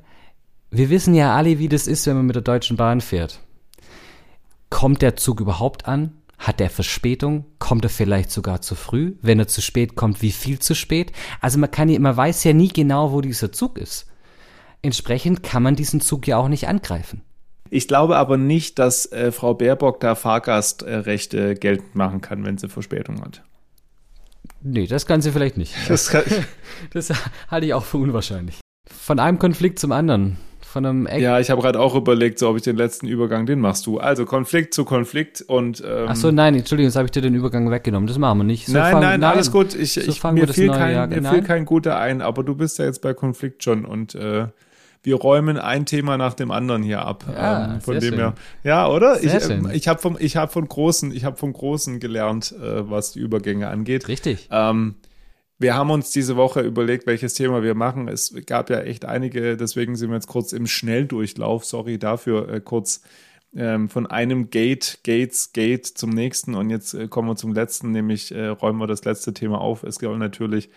wir 0.76 0.90
wissen 0.90 1.14
ja 1.14 1.37
alle, 1.37 1.59
wie 1.59 1.69
das 1.69 1.87
ist, 1.87 2.07
wenn 2.07 2.16
man 2.16 2.26
mit 2.26 2.35
der 2.35 2.43
Deutschen 2.43 2.76
Bahn 2.76 3.00
fährt. 3.00 3.40
Kommt 4.71 5.02
der 5.02 5.16
Zug 5.16 5.40
überhaupt 5.40 5.87
an? 5.87 6.12
Hat 6.37 6.61
er 6.61 6.69
Verspätung? 6.69 7.45
Kommt 7.61 7.85
er 7.85 7.90
vielleicht 7.90 8.31
sogar 8.33 8.61
zu 8.61 8.75
früh? 8.75 9.14
Wenn 9.23 9.38
er 9.38 9.47
zu 9.47 9.62
spät 9.62 9.95
kommt, 9.95 10.21
wie 10.21 10.33
viel 10.33 10.59
zu 10.59 10.75
spät? 10.75 11.12
Also 11.40 11.59
man 11.59 11.71
kann, 11.71 11.90
man 12.02 12.16
weiß 12.16 12.43
ja 12.45 12.52
nie 12.52 12.69
genau, 12.69 13.12
wo 13.12 13.21
dieser 13.21 13.52
Zug 13.52 13.78
ist. 13.78 14.07
Entsprechend 14.83 15.43
kann 15.45 15.62
man 15.62 15.76
diesen 15.76 16.00
Zug 16.00 16.26
ja 16.26 16.38
auch 16.38 16.49
nicht 16.49 16.66
angreifen. 16.66 17.23
Ich 17.71 17.88
glaube 17.88 18.16
aber 18.16 18.37
nicht, 18.37 18.78
dass 18.78 19.11
äh, 19.12 19.33
Frau 19.33 19.54
Baerbock 19.54 20.00
da 20.00 20.14
Fahrgastrechte 20.14 21.54
geltend 21.54 21.95
machen 21.95 22.21
kann, 22.21 22.45
wenn 22.45 22.59
sie 22.59 22.69
Verspätung 22.69 23.21
hat. 23.21 23.43
Nee, 24.61 24.87
das 24.87 25.07
kann 25.07 25.23
sie 25.23 25.31
vielleicht 25.31 25.57
nicht. 25.57 25.75
Das, 25.88 26.14
das 26.93 27.12
halte 27.49 27.66
ich 27.66 27.75
auch 27.75 27.85
für 27.85 27.99
unwahrscheinlich. 27.99 28.59
Von 28.87 29.19
einem 29.19 29.38
Konflikt 29.38 29.78
zum 29.78 29.93
anderen 29.93 30.37
von 30.75 30.85
einem 30.85 31.07
Eck. 31.07 31.23
Ja, 31.23 31.38
ich 31.38 31.50
habe 31.50 31.62
gerade 31.62 31.78
auch 31.78 31.95
überlegt, 31.95 32.40
so 32.40 32.50
ob 32.50 32.57
ich 32.57 32.62
den 32.62 32.76
letzten 32.76 33.07
Übergang, 33.07 33.47
den 33.47 33.61
machst 33.61 33.87
du. 33.87 33.99
Also 33.99 34.26
Konflikt 34.26 34.75
zu 34.75 34.85
Konflikt 34.85 35.40
und. 35.40 35.81
Ähm, 35.87 36.07
Ach 36.09 36.16
so, 36.16 36.33
nein, 36.33 36.57
Entschuldigung, 36.57 36.88
jetzt 36.88 36.97
habe 36.97 37.07
ich 37.07 37.12
dir 37.12 37.23
den 37.23 37.35
Übergang 37.35 37.71
weggenommen. 37.71 38.09
Das 38.09 38.19
machen 38.19 38.40
wir 38.40 38.45
nicht. 38.45 38.66
So 38.66 38.73
nein, 38.73 38.93
fang, 38.93 39.00
nein, 39.00 39.21
nein, 39.21 39.31
alles 39.31 39.52
gut. 39.52 39.75
Ich, 39.75 39.93
so 39.93 40.00
ich, 40.00 40.23
mir 40.25 40.49
fiel, 40.49 40.71
kein, 40.71 41.09
mir 41.09 41.23
fiel 41.23 41.43
kein 41.43 41.64
guter 41.64 41.97
ein, 41.99 42.21
aber 42.21 42.43
du 42.43 42.57
bist 42.57 42.78
ja 42.81 42.87
jetzt 42.87 43.02
bei 43.02 43.14
Konflikt 43.14 43.62
schon 43.62 43.85
und 43.85 44.16
äh, 44.16 44.49
wir 45.04 45.14
räumen 45.14 45.59
ein 45.59 45.87
Thema 45.87 46.19
nach 46.19 46.35
dem 46.35 46.50
anderen 46.50 46.83
hier 46.83 47.07
ab. 47.07 47.25
Ja, 47.33 47.75
ähm, 47.75 47.81
von 47.81 48.00
dem 48.00 48.14
her. 48.14 48.35
Ja, 48.64 48.88
oder? 48.88 49.16
Sehr 49.16 49.37
ich 49.37 49.50
ähm, 49.50 49.71
ich 49.73 49.87
habe 49.87 50.00
vom, 50.00 50.16
ich 50.19 50.37
hab 50.37 50.52
von 50.52 50.66
Großen, 50.66 51.14
ich 51.14 51.25
habe 51.25 51.37
vom 51.37 51.52
Großen 51.52 52.00
gelernt, 52.00 52.52
äh, 52.52 52.90
was 52.90 53.12
die 53.12 53.21
Übergänge 53.21 53.69
angeht. 53.69 54.09
Richtig. 54.09 54.49
Ähm, 54.50 54.97
wir 55.59 55.75
haben 55.75 55.91
uns 55.91 56.11
diese 56.11 56.37
Woche 56.37 56.61
überlegt, 56.61 57.07
welches 57.07 57.35
Thema 57.35 57.63
wir 57.63 57.75
machen. 57.75 58.09
Es 58.09 58.35
gab 58.47 58.71
ja 58.71 58.81
echt 58.81 59.05
einige, 59.05 59.57
deswegen 59.57 59.97
sind 59.97 60.11
wir 60.11 60.17
jetzt 60.17 60.27
kurz 60.27 60.53
im 60.53 60.67
Schnelldurchlauf. 60.67 61.65
Sorry 61.65 61.99
dafür, 61.99 62.49
äh, 62.49 62.61
kurz 62.61 63.03
ähm, 63.55 63.89
von 63.89 64.07
einem 64.07 64.51
Gate, 64.51 65.01
Gates, 65.05 65.53
Gate 65.53 65.87
zum 65.87 66.11
nächsten. 66.11 66.55
Und 66.55 66.71
jetzt 66.71 66.95
äh, 66.95 67.09
kommen 67.09 67.29
wir 67.29 67.37
zum 67.37 67.53
letzten, 67.53 67.93
nämlich 67.93 68.35
äh, 68.35 68.49
räumen 68.49 68.81
wir 68.81 68.87
das 68.87 69.05
letzte 69.05 69.33
Thema 69.33 69.61
auf. 69.61 69.85
Es 69.85 69.99
geht 69.99 70.11
natürlich 70.11 70.71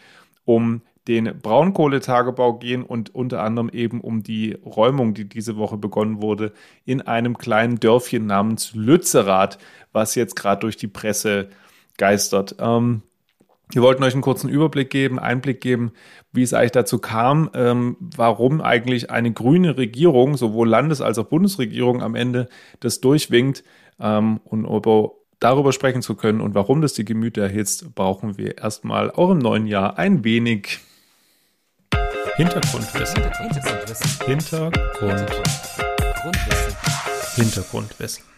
um 0.46 0.82
den 1.08 1.40
Braunkohletagebau 1.42 2.60
gehen 2.60 2.84
und 2.84 3.16
unter 3.16 3.42
anderem 3.42 3.70
eben 3.70 4.02
um 4.02 4.24
die 4.24 4.54
Räumung, 4.54 5.14
die 5.14 5.28
diese 5.28 5.56
Woche 5.56 5.78
begonnen 5.78 6.22
wurde, 6.22 6.52
in 6.86 7.02
einem 7.02 7.38
kleinen 7.38 7.80
Dörfchen 7.80 8.26
namens 8.26 8.76
Lützerath, 8.76 9.58
was 9.94 10.16
jetzt 10.16 10.36
gerade 10.36 10.60
durch 10.62 10.76
die 10.76 10.88
Presse 10.88 11.50
geistert. 11.98 12.56
Ähm, 12.60 13.04
wir 13.74 13.82
wollten 13.82 14.04
euch 14.04 14.14
einen 14.14 14.22
kurzen 14.22 14.50
Überblick 14.50 14.90
geben, 14.90 15.20
Einblick 15.20 15.60
geben, 15.60 15.92
wie 16.32 16.44
es 16.44 16.54
eigentlich 16.54 16.72
dazu 16.72 17.00
kam, 17.00 17.50
ähm, 17.54 17.98
warum 18.00 18.62
eigentlich 18.62 19.12
eine 19.12 19.34
grüne 19.34 19.78
Regierung, 19.78 20.38
sowohl 20.38 20.70
Landes- 20.70 21.02
als 21.02 21.18
auch 21.18 21.26
Bundesregierung 21.26 22.02
am 22.02 22.16
Ende 22.16 22.48
das 22.80 23.02
durchwinkt. 23.02 23.64
Ähm, 24.00 24.40
und 24.46 24.66
über, 24.66 25.16
darüber 25.40 25.74
sprechen 25.74 26.02
zu 26.02 26.16
können 26.16 26.40
und 26.40 26.56
warum 26.56 26.82
das 26.82 26.94
die 26.94 27.06
Gemüter 27.06 27.44
erhitzt, 27.44 27.94
brauchen 27.94 28.38
wir 28.38 28.58
erstmal 28.58 29.12
auch 29.12 29.32
im 29.32 29.40
neuen 29.40 29.68
Jahr 29.68 29.98
ein 29.98 30.24
wenig 30.24 30.80
Hintergrundwissen. 32.38 33.24
Hintergrundwissen. 33.24 34.26
Hintergrund. 34.28 35.32
Hintergrundwissen. 37.36 38.37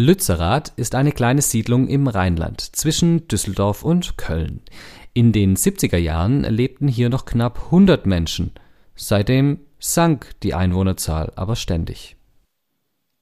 Lützerath 0.00 0.72
ist 0.76 0.94
eine 0.94 1.12
kleine 1.12 1.42
Siedlung 1.42 1.86
im 1.86 2.08
Rheinland 2.08 2.60
zwischen 2.74 3.28
Düsseldorf 3.28 3.84
und 3.84 4.16
Köln. 4.16 4.62
In 5.12 5.30
den 5.32 5.56
70er 5.56 5.98
Jahren 5.98 6.42
lebten 6.42 6.88
hier 6.88 7.10
noch 7.10 7.26
knapp 7.26 7.66
100 7.66 8.06
Menschen. 8.06 8.52
Seitdem 8.94 9.60
sank 9.78 10.30
die 10.42 10.54
Einwohnerzahl 10.54 11.32
aber 11.36 11.54
ständig. 11.54 12.16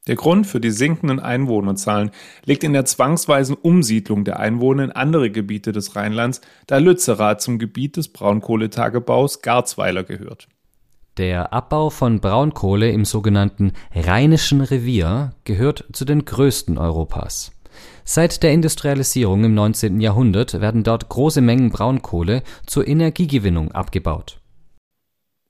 Der 0.06 0.14
Grund 0.14 0.46
für 0.46 0.60
die 0.60 0.70
sinkenden 0.70 1.18
Einwohnerzahlen 1.18 2.12
liegt 2.44 2.62
in 2.62 2.72
der 2.72 2.84
zwangsweisen 2.84 3.56
Umsiedlung 3.56 4.24
der 4.24 4.38
Einwohner 4.38 4.84
in 4.84 4.92
andere 4.92 5.30
Gebiete 5.30 5.72
des 5.72 5.96
Rheinlands, 5.96 6.40
da 6.68 6.78
Lützerath 6.78 7.42
zum 7.42 7.58
Gebiet 7.58 7.96
des 7.96 8.08
Braunkohletagebaus 8.08 9.42
Garzweiler 9.42 10.04
gehört. 10.04 10.48
Der 11.18 11.52
Abbau 11.52 11.90
von 11.90 12.20
Braunkohle 12.20 12.92
im 12.92 13.04
sogenannten 13.04 13.72
Rheinischen 13.92 14.60
Revier 14.60 15.32
gehört 15.42 15.84
zu 15.92 16.04
den 16.04 16.24
größten 16.24 16.78
Europas. 16.78 17.50
Seit 18.04 18.44
der 18.44 18.52
Industrialisierung 18.52 19.42
im 19.42 19.52
19. 19.52 20.00
Jahrhundert 20.00 20.60
werden 20.60 20.84
dort 20.84 21.08
große 21.08 21.40
Mengen 21.40 21.70
Braunkohle 21.70 22.44
zur 22.66 22.86
Energiegewinnung 22.86 23.72
abgebaut. 23.72 24.40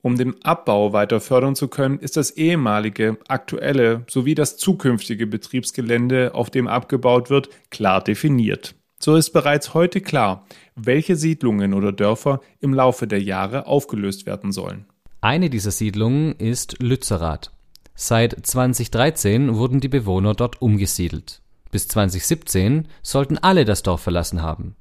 Um 0.00 0.16
den 0.16 0.42
Abbau 0.42 0.94
weiter 0.94 1.20
fördern 1.20 1.54
zu 1.54 1.68
können, 1.68 1.98
ist 1.98 2.16
das 2.16 2.30
ehemalige, 2.30 3.18
aktuelle 3.28 4.06
sowie 4.08 4.34
das 4.34 4.56
zukünftige 4.56 5.26
Betriebsgelände, 5.26 6.34
auf 6.34 6.48
dem 6.48 6.66
abgebaut 6.66 7.28
wird, 7.28 7.50
klar 7.68 8.02
definiert. 8.02 8.74
So 9.00 9.16
ist 9.16 9.30
bereits 9.30 9.74
heute 9.74 10.00
klar, 10.00 10.46
welche 10.74 11.14
Siedlungen 11.14 11.74
oder 11.74 11.92
Dörfer 11.92 12.40
im 12.58 12.72
Laufe 12.72 13.06
der 13.06 13.22
Jahre 13.22 13.66
aufgelöst 13.66 14.24
werden 14.24 14.50
sollen. 14.50 14.86
Eine 15.20 15.50
dieser 15.50 15.72
Siedlungen 15.72 16.36
ist 16.36 16.80
Lützerath. 16.80 17.50
Seit 17.96 18.46
2013 18.46 19.56
wurden 19.56 19.80
die 19.80 19.88
Bewohner 19.88 20.34
dort 20.34 20.62
umgesiedelt. 20.62 21.42
Bis 21.72 21.88
2017 21.88 22.86
sollten 23.02 23.36
alle 23.36 23.64
das 23.64 23.82
Dorf 23.82 24.00
verlassen 24.00 24.42
haben. 24.42 24.76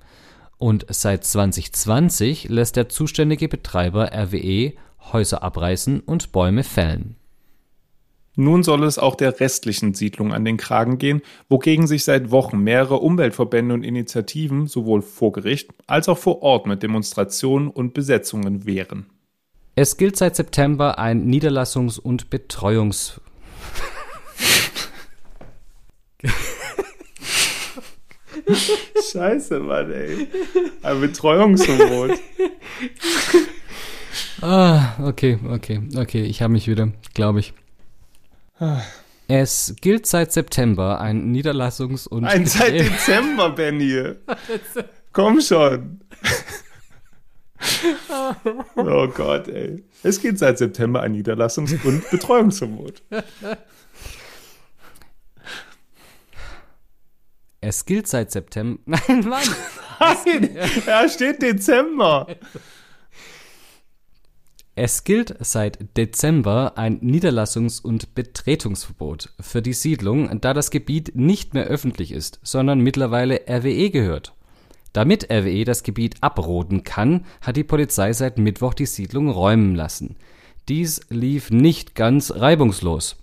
Und 0.60 0.86
seit 0.90 1.24
2020 1.24 2.50
lässt 2.50 2.76
der 2.76 2.88
zuständige 2.88 3.48
Betreiber 3.48 4.12
RWE 4.14 4.74
Häuser 5.12 5.42
abreißen 5.42 6.02
und 6.02 6.32
Bäume 6.32 6.64
fällen. 6.64 7.16
Nun 8.36 8.62
soll 8.62 8.84
es 8.84 9.00
auch 9.00 9.16
der 9.16 9.40
restlichen 9.40 9.96
Siedlung 9.96 10.32
an 10.32 10.46
den 10.46 10.58
Kragen 10.58 11.00
gehen, 11.00 11.24
wogegen 11.50 11.88
sich 11.88 12.04
seit 12.04 12.30
Wochen 12.30 12.60
mehrere 12.60 12.98
Umweltverbände 12.98 13.74
und 13.74 13.84
Initiativen 13.84 14.68
sowohl 14.68 15.02
vor 15.02 15.32
Gericht 15.32 15.72
als 15.88 16.08
auch 16.08 16.20
vor 16.20 16.44
Ort 16.44 16.68
mit 16.68 16.84
Demonstrationen 16.84 17.70
und 17.70 17.96
Besetzungen 17.96 18.68
wehren. 18.68 19.08
Es 19.78 19.96
gilt 19.96 20.18
seit 20.18 20.36
September 20.36 20.98
ein 20.98 21.30
Niederlassungs- 21.30 22.00
und 22.00 22.32
Betreuungs... 22.32 23.22
Scheiße, 29.12 29.60
Mann, 29.60 29.92
ey. 29.92 30.28
Ein 30.82 31.00
Betreuungsverbot. 31.00 32.18
Ah, 34.42 34.96
okay, 35.04 35.38
okay, 35.48 35.82
okay, 35.96 36.24
ich 36.24 36.42
habe 36.42 36.54
mich 36.54 36.68
wieder, 36.68 36.92
glaube 37.14 37.42
ich. 37.42 37.54
Es 39.28 39.76
gilt 39.80 40.08
seit 40.08 40.32
September 40.34 41.00
ein 41.00 41.36
Niederlassungs- 41.36 42.08
und. 42.08 42.26
Ein 42.26 42.48
seit 42.48 42.74
Dezember, 42.80 43.52
Benny. 43.52 44.16
Komm 45.14 45.40
schon. 45.40 46.02
oh 48.76 49.08
Gott, 49.08 49.48
ey. 49.48 49.84
Es 50.04 50.22
gilt 50.22 50.40
seit 50.40 50.58
September 50.58 51.02
ein 51.02 51.14
Niederlassungs- 51.16 51.84
und 51.86 52.10
Betreuungsverbot. 52.10 53.04
Es 57.62 57.86
gilt 57.86 58.08
seit 58.08 58.32
September. 58.32 58.80
Nein, 58.86 59.28
Mann! 59.28 59.44
Nein! 60.00 60.58
Da 60.86 61.10
steht 61.10 61.42
Dezember. 61.42 62.28
Es 64.76 65.04
gilt 65.04 65.36
seit 65.40 65.98
Dezember 65.98 66.78
ein 66.78 67.02
Niederlassungs- 67.02 67.82
und 67.82 68.14
Betretungsverbot 68.14 69.34
für 69.40 69.64
die 69.64 69.74
Siedlung, 69.74 70.40
da 70.40 70.54
das 70.54 70.70
Gebiet 70.70 71.16
nicht 71.16 71.56
mehr 71.56 71.66
öffentlich 71.66 72.12
ist, 72.12 72.40
sondern 72.44 72.80
mittlerweile 72.80 73.42
RWE 73.50 73.90
gehört. 73.90 74.37
Damit 74.98 75.30
RWE 75.32 75.64
das 75.64 75.84
Gebiet 75.84 76.16
abroden 76.22 76.84
kann, 76.84 77.24
hat 77.42 77.56
die 77.56 77.64
Polizei 77.64 78.14
seit 78.14 78.40
Mittwoch 78.40 78.74
die 78.74 78.88
Siedlung 78.88 79.30
räumen 79.30 79.76
lassen. 79.76 80.16
Dies 80.70 81.02
lief 81.12 81.52
nicht 81.52 81.94
ganz 81.94 82.34
reibungslos. 82.34 83.16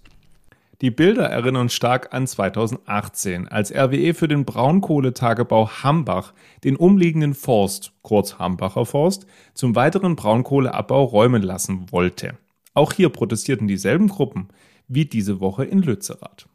Die 0.83 0.93
Bilder 0.93 1.25
erinnern 1.25 1.71
stark 1.71 2.15
an 2.15 2.29
2018, 2.29 3.49
als 3.49 3.75
RWE 3.75 4.15
für 4.15 4.29
den 4.29 4.45
Braunkohletagebau 4.45 5.69
Hambach 5.83 6.33
den 6.63 6.77
umliegenden 6.77 7.35
Forst, 7.35 7.91
kurz 8.03 8.39
Hambacher 8.39 8.87
Forst, 8.87 9.27
zum 9.55 9.75
weiteren 9.75 10.15
Braunkohleabbau 10.15 11.03
räumen 11.03 11.43
lassen 11.43 11.91
wollte. 11.91 12.39
Auch 12.75 12.93
hier 12.93 13.09
protestierten 13.09 13.67
dieselben 13.67 14.07
Gruppen 14.07 14.47
wie 14.87 15.07
diese 15.07 15.41
Woche 15.41 15.65
in 15.65 15.81
Lützerath. 15.83 16.47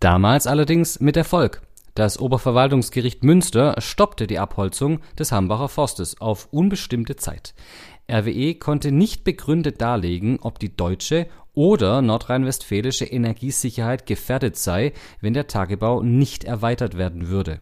Damals 0.00 0.48
allerdings 0.48 0.98
mit 0.98 1.16
Erfolg. 1.16 1.62
Das 1.98 2.20
Oberverwaltungsgericht 2.20 3.24
Münster 3.24 3.74
stoppte 3.80 4.28
die 4.28 4.38
Abholzung 4.38 5.00
des 5.18 5.32
Hambacher 5.32 5.68
Forstes 5.68 6.20
auf 6.20 6.46
unbestimmte 6.52 7.16
Zeit. 7.16 7.56
RWE 8.08 8.54
konnte 8.54 8.92
nicht 8.92 9.24
begründet 9.24 9.80
darlegen, 9.80 10.38
ob 10.40 10.60
die 10.60 10.76
deutsche 10.76 11.26
oder 11.54 12.00
nordrhein-westfälische 12.00 13.04
Energiesicherheit 13.04 14.06
gefährdet 14.06 14.56
sei, 14.56 14.92
wenn 15.20 15.34
der 15.34 15.48
Tagebau 15.48 16.04
nicht 16.04 16.44
erweitert 16.44 16.96
werden 16.96 17.26
würde. 17.26 17.60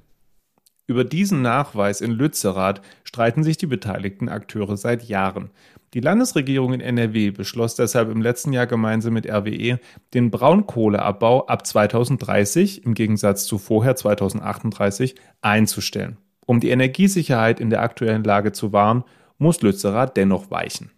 Über 0.86 1.04
diesen 1.04 1.40
Nachweis 1.40 2.02
in 2.02 2.10
Lützerath 2.10 2.82
streiten 3.04 3.42
sich 3.42 3.56
die 3.56 3.66
beteiligten 3.66 4.28
Akteure 4.28 4.76
seit 4.76 5.04
Jahren. 5.04 5.48
Die 5.96 6.02
Landesregierung 6.02 6.74
in 6.74 6.82
NRW 6.82 7.30
beschloss 7.30 7.74
deshalb 7.74 8.10
im 8.10 8.20
letzten 8.20 8.52
Jahr 8.52 8.66
gemeinsam 8.66 9.14
mit 9.14 9.26
RWE, 9.26 9.80
den 10.12 10.30
Braunkohleabbau 10.30 11.46
ab 11.46 11.66
2030 11.66 12.84
im 12.84 12.92
Gegensatz 12.92 13.46
zu 13.46 13.56
vorher 13.56 13.96
2038 13.96 15.14
einzustellen. 15.40 16.18
Um 16.44 16.60
die 16.60 16.68
Energiesicherheit 16.68 17.60
in 17.60 17.70
der 17.70 17.80
aktuellen 17.80 18.24
Lage 18.24 18.52
zu 18.52 18.74
wahren, 18.74 19.04
muss 19.38 19.62
Lützerath 19.62 20.18
dennoch 20.18 20.50
weichen. 20.50 20.90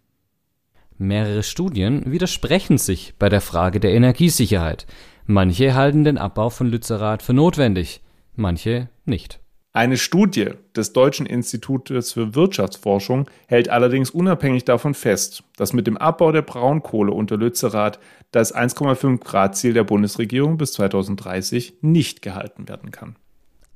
Mehrere 0.96 1.44
Studien 1.44 2.11
widersprechen 2.11 2.76
sich 2.76 3.14
bei 3.20 3.28
der 3.28 3.40
Frage 3.40 3.78
der 3.78 3.92
Energiesicherheit. 3.92 4.88
Manche 5.26 5.76
halten 5.76 6.02
den 6.02 6.18
Abbau 6.18 6.50
von 6.50 6.66
Lützerath 6.66 7.22
für 7.22 7.34
notwendig, 7.34 8.00
manche 8.34 8.88
nicht. 9.04 9.38
Eine 9.78 9.96
Studie 9.96 10.54
des 10.74 10.92
Deutschen 10.92 11.24
Institutes 11.24 12.12
für 12.12 12.34
Wirtschaftsforschung 12.34 13.30
hält 13.46 13.68
allerdings 13.68 14.10
unabhängig 14.10 14.64
davon 14.64 14.92
fest, 14.92 15.44
dass 15.56 15.72
mit 15.72 15.86
dem 15.86 15.96
Abbau 15.96 16.32
der 16.32 16.42
Braunkohle 16.42 17.12
unter 17.12 17.36
Lützerath 17.36 18.00
das 18.32 18.52
1,5 18.52 19.20
Grad 19.20 19.56
Ziel 19.56 19.74
der 19.74 19.84
Bundesregierung 19.84 20.58
bis 20.58 20.72
2030 20.72 21.74
nicht 21.80 22.22
gehalten 22.22 22.68
werden 22.68 22.90
kann. 22.90 23.14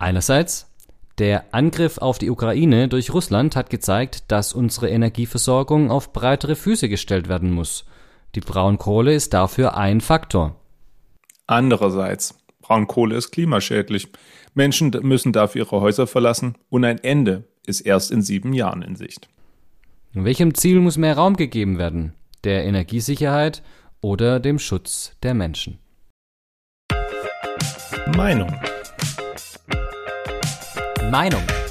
Einerseits 0.00 0.66
der 1.18 1.44
Angriff 1.54 1.98
auf 1.98 2.18
die 2.18 2.30
Ukraine 2.30 2.88
durch 2.88 3.14
Russland 3.14 3.54
hat 3.54 3.70
gezeigt, 3.70 4.24
dass 4.32 4.54
unsere 4.54 4.90
Energieversorgung 4.90 5.92
auf 5.92 6.12
breitere 6.12 6.56
Füße 6.56 6.88
gestellt 6.88 7.28
werden 7.28 7.52
muss. 7.52 7.84
Die 8.34 8.40
Braunkohle 8.40 9.14
ist 9.14 9.34
dafür 9.34 9.76
ein 9.76 10.00
Faktor. 10.00 10.56
Andererseits, 11.46 12.34
Braunkohle 12.60 13.16
ist 13.16 13.30
klimaschädlich. 13.30 14.08
Menschen 14.54 14.90
müssen 15.02 15.32
dafür 15.32 15.62
ihre 15.62 15.80
Häuser 15.80 16.06
verlassen 16.06 16.56
und 16.68 16.84
ein 16.84 16.98
Ende 16.98 17.44
ist 17.66 17.80
erst 17.80 18.10
in 18.10 18.22
sieben 18.22 18.52
Jahren 18.52 18.82
in 18.82 18.96
Sicht. 18.96 19.28
Welchem 20.12 20.54
Ziel 20.54 20.80
muss 20.80 20.98
mehr 20.98 21.16
Raum 21.16 21.36
gegeben 21.36 21.78
werden? 21.78 22.12
Der 22.44 22.64
Energiesicherheit 22.64 23.62
oder 24.00 24.40
dem 24.40 24.58
Schutz 24.58 25.16
der 25.22 25.34
Menschen? 25.34 25.78
Meinung 28.16 28.52
Meinung. 31.12 31.61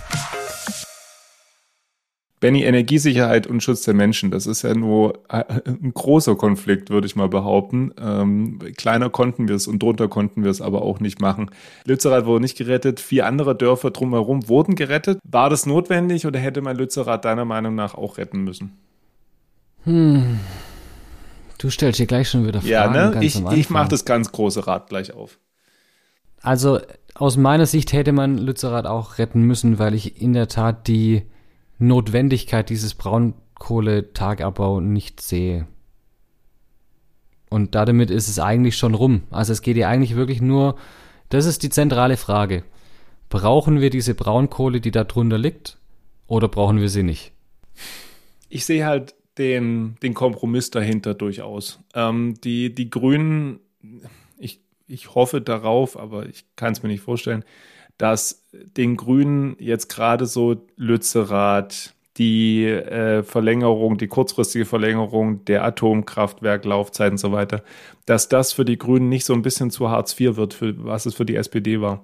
Benny, 2.42 2.64
Energiesicherheit 2.64 3.46
und 3.46 3.62
Schutz 3.62 3.84
der 3.84 3.94
Menschen, 3.94 4.32
das 4.32 4.48
ist 4.48 4.64
ja 4.64 4.74
nur 4.74 5.20
äh, 5.30 5.44
ein 5.68 5.94
großer 5.94 6.36
Konflikt, 6.36 6.90
würde 6.90 7.06
ich 7.06 7.16
mal 7.16 7.30
behaupten. 7.30 7.94
Ähm, 8.02 8.58
kleiner 8.76 9.12
konnten 9.12 9.48
wir 9.48 9.56
es 9.56 9.68
und 9.68 9.82
drunter 9.82 10.08
konnten 10.08 10.44
wir 10.44 10.50
es 10.50 10.60
aber 10.60 10.82
auch 10.82 11.00
nicht 11.00 11.22
machen. 11.22 11.52
Lützerath 11.86 12.26
wurde 12.26 12.42
nicht 12.42 12.58
gerettet, 12.58 13.00
vier 13.00 13.28
andere 13.28 13.56
Dörfer 13.56 13.92
drumherum 13.92 14.50
wurden 14.50 14.74
gerettet. 14.74 15.20
War 15.24 15.52
das 15.52 15.68
notwendig 15.68 16.26
oder 16.26 16.40
hätte 16.40 16.62
man 16.62 16.78
Lützerath 16.78 17.26
deiner 17.26 17.46
Meinung 17.46 17.76
nach 17.76 17.94
auch 17.94 18.18
retten 18.18 18.44
müssen? 18.44 18.76
Hm. 19.84 20.40
Du 21.60 21.70
stellst 21.70 21.98
hier 21.98 22.08
gleich 22.08 22.28
schon 22.28 22.48
wieder 22.48 22.62
Fragen. 22.62 22.96
Ja, 22.96 23.10
ne? 23.12 23.24
ich, 23.24 23.40
ich 23.52 23.70
mache 23.70 23.90
das 23.90 24.04
ganz 24.04 24.32
große 24.32 24.66
Rad 24.66 24.90
gleich 24.90 25.14
auf. 25.14 25.38
Also 26.42 26.80
aus 27.14 27.38
meiner 27.38 27.68
Sicht 27.68 27.94
hätte 27.94 28.14
man 28.14 28.40
Lützerath 28.40 28.88
auch 28.88 29.20
retten 29.20 29.44
müssen, 29.44 29.78
weil 29.78 29.94
ich 29.94 30.20
in 30.20 30.34
der 30.34 30.48
Tat 30.48 30.88
die 30.88 31.28
Notwendigkeit 31.82 32.70
dieses 32.70 32.94
Braun 32.96 33.34
Braunkohletageabbau 33.62 34.80
nicht 34.80 35.22
sehe. 35.22 35.68
Und 37.50 37.76
damit 37.76 38.10
ist 38.10 38.28
es 38.28 38.40
eigentlich 38.40 38.78
schon 38.78 38.96
rum. 38.96 39.24
Also 39.30 39.54
es 39.54 39.62
geht 39.62 39.78
ja 39.78 39.90
eigentlich 39.90 40.16
wirklich 40.16 40.42
nur, 40.42 40.78
das 41.30 41.46
ist 41.46 41.64
die 41.64 41.70
zentrale 41.70 42.18
Frage. 42.18 42.64
Brauchen 43.30 43.82
wir 43.82 43.90
diese 43.90 44.16
Braunkohle, 44.16 44.82
die 44.82 44.92
da 44.92 45.04
drunter 45.04 45.38
liegt, 45.38 45.78
oder 46.28 46.48
brauchen 46.48 46.80
wir 46.80 46.90
sie 46.90 47.04
nicht? 47.04 47.34
Ich 48.50 48.66
sehe 48.66 48.86
halt 48.86 49.16
den, 49.38 49.96
den 50.02 50.14
Kompromiss 50.14 50.72
dahinter 50.72 51.14
durchaus. 51.14 51.80
Ähm, 51.94 52.36
die, 52.42 52.74
die 52.74 52.90
Grünen, 52.90 53.60
ich, 54.38 54.62
ich 54.88 55.14
hoffe 55.14 55.42
darauf, 55.42 55.98
aber 55.98 56.28
ich 56.28 56.46
kann 56.56 56.74
es 56.74 56.84
mir 56.84 56.90
nicht 56.90 57.02
vorstellen, 57.02 57.44
dass 58.02 58.48
den 58.52 58.98
Grünen 58.98 59.56
jetzt 59.60 59.88
gerade 59.88 60.26
so 60.26 60.56
Lützerath, 60.76 61.94
die 62.18 62.66
äh, 62.66 63.22
Verlängerung, 63.22 64.00
die 64.00 64.08
kurzfristige 64.08 64.66
Verlängerung 64.66 65.46
der 65.46 65.64
Atomkraftwerklaufzeit 65.64 67.12
und 67.12 67.20
so 67.20 67.32
weiter, 67.32 67.62
dass 68.08 68.28
das 68.28 68.54
für 68.54 68.66
die 68.66 68.80
Grünen 68.80 69.08
nicht 69.08 69.24
so 69.24 69.34
ein 69.34 69.44
bisschen 69.44 69.70
zu 69.70 69.92
Hartz 69.92 70.20
IV 70.20 70.36
wird, 70.36 70.56
für, 70.56 70.84
was 70.84 71.06
es 71.06 71.14
für 71.14 71.26
die 71.26 71.36
SPD 71.36 71.80
war. 71.80 72.04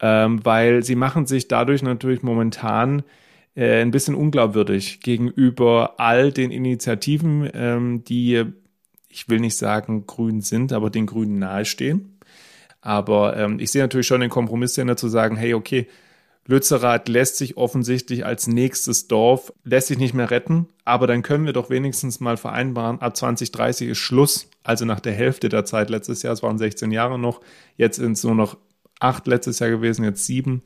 Ähm, 0.00 0.42
weil 0.46 0.82
sie 0.82 0.96
machen 0.96 1.26
sich 1.26 1.46
dadurch 1.46 1.82
natürlich 1.82 2.22
momentan 2.22 3.02
äh, 3.54 3.82
ein 3.82 3.90
bisschen 3.90 4.14
unglaubwürdig 4.14 5.00
gegenüber 5.00 6.00
all 6.00 6.32
den 6.32 6.52
Initiativen, 6.52 7.50
ähm, 7.52 8.02
die, 8.04 8.44
ich 9.10 9.28
will 9.28 9.40
nicht 9.40 9.56
sagen 9.56 10.06
grün 10.06 10.40
sind, 10.40 10.72
aber 10.72 10.88
den 10.88 11.04
Grünen 11.04 11.38
nahestehen. 11.38 12.13
Aber 12.84 13.34
ähm, 13.38 13.60
ich 13.60 13.70
sehe 13.70 13.80
natürlich 13.80 14.06
schon 14.06 14.20
den 14.20 14.28
Kompromiss 14.28 14.74
dahinter 14.74 14.98
zu 14.98 15.08
sagen, 15.08 15.36
hey, 15.36 15.54
okay, 15.54 15.88
Lützerath 16.46 17.08
lässt 17.08 17.38
sich 17.38 17.56
offensichtlich 17.56 18.26
als 18.26 18.46
nächstes 18.46 19.08
Dorf, 19.08 19.54
lässt 19.64 19.86
sich 19.88 19.96
nicht 19.96 20.12
mehr 20.12 20.30
retten, 20.30 20.68
aber 20.84 21.06
dann 21.06 21.22
können 21.22 21.46
wir 21.46 21.54
doch 21.54 21.70
wenigstens 21.70 22.20
mal 22.20 22.36
vereinbaren, 22.36 23.00
ab 23.00 23.16
2030 23.16 23.88
ist 23.88 23.98
Schluss, 23.98 24.50
also 24.62 24.84
nach 24.84 25.00
der 25.00 25.14
Hälfte 25.14 25.48
der 25.48 25.64
Zeit 25.64 25.88
letztes 25.88 26.22
Jahr, 26.22 26.34
es 26.34 26.42
waren 26.42 26.58
16 26.58 26.90
Jahre 26.90 27.18
noch, 27.18 27.40
jetzt 27.78 27.96
sind 27.96 28.12
es 28.12 28.24
nur 28.24 28.34
noch 28.34 28.58
acht 29.00 29.26
letztes 29.26 29.60
Jahr 29.60 29.70
gewesen, 29.70 30.04
jetzt 30.04 30.26
sieben, 30.26 30.60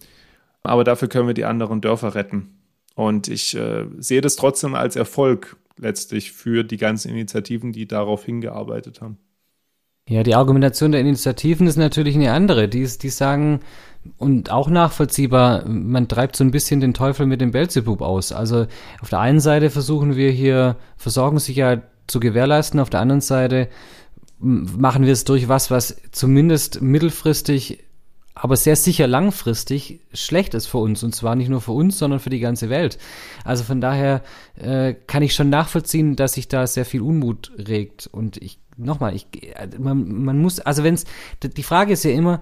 aber 0.65 0.83
dafür 0.83 1.07
können 1.07 1.29
wir 1.29 1.35
die 1.35 1.45
anderen 1.45 1.81
Dörfer 1.81 2.17
retten. 2.17 2.59
Und 2.97 3.29
ich 3.29 3.55
äh, 3.55 3.87
sehe 3.99 4.23
das 4.23 4.35
trotzdem 4.35 4.75
als 4.75 4.97
Erfolg 4.97 5.57
letztlich 5.77 6.33
für 6.33 6.65
die 6.65 6.79
ganzen 6.79 7.11
Initiativen, 7.13 7.71
die 7.71 7.87
darauf 7.87 8.25
hingearbeitet 8.25 9.01
haben. 9.01 9.19
Ja, 10.09 10.23
die 10.23 10.35
Argumentation 10.35 10.92
der 10.92 11.03
Initiativen 11.03 11.66
ist 11.66 11.77
natürlich 11.77 12.14
eine 12.14 12.33
andere. 12.33 12.68
Die, 12.68 12.87
die 12.87 13.11
sagen, 13.11 13.61
und 14.16 14.51
auch 14.51 14.68
nachvollziehbar, 14.68 15.68
man 15.68 16.09
treibt 16.09 16.37
so 16.37 16.44
ein 16.44 16.51
bisschen 16.51 16.81
den 16.81 16.94
Teufel 16.94 17.27
mit 17.27 17.40
dem 17.40 17.51
Belzebub 17.51 18.01
aus. 18.01 18.33
Also 18.33 18.66
auf 19.01 19.11
der 19.11 19.21
einen 19.21 19.40
Seite 19.40 19.71
versuchen 19.71 20.16
wir 20.16 20.31
hier 20.31 20.77
Versorgungssicherheit 20.97 21.83
zu 22.07 22.21
gewährleisten, 22.21 22.81
auf 22.81 22.90
der 22.90 23.01
anderen 23.01 23.21
Seite 23.21 23.68
machen 24.40 25.05
wir 25.05 25.12
es 25.12 25.25
durch 25.25 25.49
was, 25.49 25.71
was 25.71 26.01
zumindest 26.12 26.81
mittelfristig 26.81 27.85
aber 28.40 28.57
sehr 28.57 28.77
sicher 28.77 29.07
langfristig 29.07 30.01
schlecht 30.12 30.55
ist 30.55 30.66
für 30.66 30.79
uns. 30.79 31.03
Und 31.03 31.14
zwar 31.14 31.35
nicht 31.35 31.48
nur 31.48 31.61
für 31.61 31.72
uns, 31.72 31.98
sondern 31.98 32.20
für 32.20 32.31
die 32.31 32.40
ganze 32.40 32.70
Welt. 32.70 32.98
Also 33.44 33.64
von 33.64 33.81
daher 33.81 34.22
äh, 34.57 34.94
kann 35.07 35.22
ich 35.22 35.35
schon 35.35 35.51
nachvollziehen, 35.51 36.14
dass 36.16 36.35
sich 36.35 36.48
da 36.48 36.66
sehr 36.66 36.85
viel 36.85 37.03
Unmut 37.03 37.53
regt. 37.59 38.09
Und 38.11 38.37
ich, 38.37 38.59
nochmal, 38.77 39.14
ich, 39.14 39.27
man, 39.79 40.24
man 40.24 40.38
muss, 40.38 40.61
also 40.61 40.85
wenn 40.85 40.94
es, 40.94 41.05
die 41.42 41.62
Frage 41.62 41.92
ist 41.92 42.05
ja 42.05 42.12
immer, 42.12 42.40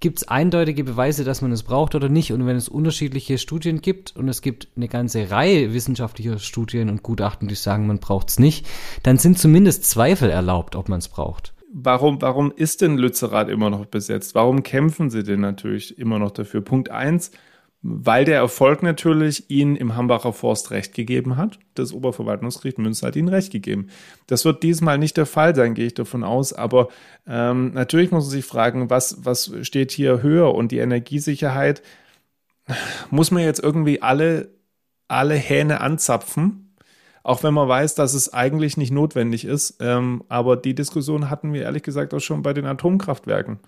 gibt 0.00 0.18
es 0.18 0.28
eindeutige 0.28 0.84
Beweise, 0.84 1.24
dass 1.24 1.40
man 1.40 1.52
es 1.52 1.62
braucht 1.62 1.94
oder 1.94 2.08
nicht? 2.08 2.32
Und 2.32 2.46
wenn 2.46 2.56
es 2.56 2.68
unterschiedliche 2.68 3.38
Studien 3.38 3.80
gibt 3.80 4.16
und 4.16 4.28
es 4.28 4.42
gibt 4.42 4.68
eine 4.76 4.88
ganze 4.88 5.30
Reihe 5.30 5.72
wissenschaftlicher 5.72 6.38
Studien 6.38 6.88
und 6.88 7.02
Gutachten, 7.02 7.48
die 7.48 7.54
sagen, 7.54 7.86
man 7.86 7.98
braucht 7.98 8.30
es 8.30 8.38
nicht, 8.38 8.66
dann 9.02 9.18
sind 9.18 9.38
zumindest 9.38 9.84
Zweifel 9.84 10.30
erlaubt, 10.30 10.74
ob 10.76 10.88
man 10.88 10.98
es 10.98 11.08
braucht 11.08 11.52
warum, 11.72 12.20
warum 12.22 12.52
ist 12.54 12.80
denn 12.80 12.98
Lützerath 12.98 13.48
immer 13.48 13.70
noch 13.70 13.86
besetzt? 13.86 14.34
Warum 14.34 14.62
kämpfen 14.62 15.10
sie 15.10 15.22
denn 15.22 15.40
natürlich 15.40 15.98
immer 15.98 16.18
noch 16.18 16.30
dafür? 16.30 16.60
Punkt 16.60 16.90
eins, 16.90 17.30
weil 17.80 18.24
der 18.24 18.36
Erfolg 18.36 18.82
natürlich 18.82 19.50
ihnen 19.50 19.76
im 19.76 19.94
Hambacher 19.94 20.32
Forst 20.32 20.70
recht 20.72 20.94
gegeben 20.94 21.36
hat. 21.36 21.58
Das 21.74 21.92
Oberverwaltungsgericht 21.92 22.78
Münster 22.78 23.08
hat 23.08 23.16
ihnen 23.16 23.28
recht 23.28 23.52
gegeben. 23.52 23.88
Das 24.26 24.44
wird 24.44 24.62
diesmal 24.62 24.98
nicht 24.98 25.16
der 25.16 25.26
Fall 25.26 25.54
sein, 25.54 25.74
gehe 25.74 25.86
ich 25.86 25.94
davon 25.94 26.24
aus. 26.24 26.52
Aber 26.52 26.88
ähm, 27.26 27.72
natürlich 27.74 28.10
muss 28.10 28.24
man 28.24 28.32
sich 28.32 28.44
fragen, 28.44 28.90
was, 28.90 29.24
was 29.24 29.52
steht 29.62 29.92
hier 29.92 30.22
höher? 30.22 30.54
Und 30.54 30.72
die 30.72 30.78
Energiesicherheit, 30.78 31.82
muss 33.10 33.30
man 33.30 33.42
jetzt 33.42 33.62
irgendwie 33.62 34.02
alle, 34.02 34.50
alle 35.06 35.34
Hähne 35.34 35.80
anzapfen? 35.80 36.67
Auch 37.28 37.42
wenn 37.42 37.52
man 37.52 37.68
weiß, 37.68 37.94
dass 37.94 38.14
es 38.14 38.32
eigentlich 38.32 38.78
nicht 38.78 38.90
notwendig 38.90 39.44
ist. 39.44 39.76
Ähm, 39.80 40.24
aber 40.30 40.56
die 40.56 40.74
Diskussion 40.74 41.28
hatten 41.28 41.52
wir 41.52 41.62
ehrlich 41.62 41.82
gesagt 41.82 42.14
auch 42.14 42.20
schon 42.20 42.42
bei 42.42 42.54
den 42.54 42.64
Atomkraftwerken, 42.64 43.58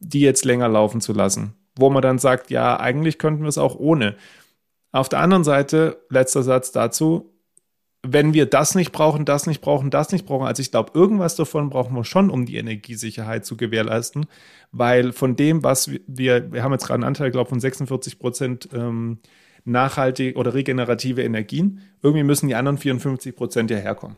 die 0.00 0.20
jetzt 0.20 0.46
länger 0.46 0.68
laufen 0.68 1.02
zu 1.02 1.12
lassen, 1.12 1.52
wo 1.76 1.90
man 1.90 2.00
dann 2.00 2.18
sagt, 2.18 2.50
ja, 2.50 2.80
eigentlich 2.80 3.18
könnten 3.18 3.42
wir 3.42 3.50
es 3.50 3.58
auch 3.58 3.76
ohne. 3.76 4.16
Auf 4.92 5.10
der 5.10 5.18
anderen 5.18 5.44
Seite, 5.44 6.00
letzter 6.08 6.42
Satz 6.42 6.72
dazu, 6.72 7.34
wenn 8.02 8.32
wir 8.32 8.46
das 8.46 8.74
nicht 8.74 8.92
brauchen, 8.92 9.26
das 9.26 9.46
nicht 9.46 9.60
brauchen, 9.60 9.90
das 9.90 10.10
nicht 10.10 10.24
brauchen, 10.24 10.46
also 10.46 10.62
ich 10.62 10.70
glaube, 10.70 10.92
irgendwas 10.94 11.36
davon 11.36 11.68
brauchen 11.68 11.94
wir 11.94 12.04
schon, 12.04 12.30
um 12.30 12.46
die 12.46 12.56
Energiesicherheit 12.56 13.44
zu 13.44 13.58
gewährleisten, 13.58 14.24
weil 14.70 15.12
von 15.12 15.36
dem, 15.36 15.62
was 15.62 15.90
wir, 15.90 16.50
wir 16.50 16.62
haben 16.62 16.72
jetzt 16.72 16.86
gerade 16.86 16.94
einen 16.94 17.04
Anteil, 17.04 17.30
glaube 17.30 17.50
von 17.50 17.60
46 17.60 18.18
Prozent 18.18 18.70
ähm, 18.72 19.18
nachhaltig 19.64 20.36
oder 20.36 20.54
regenerative 20.54 21.22
Energien. 21.22 21.80
Irgendwie 22.02 22.24
müssen 22.24 22.48
die 22.48 22.54
anderen 22.54 22.78
54 22.78 23.34
Prozent 23.36 23.70
ja 23.70 23.78
herkommen. 23.78 24.16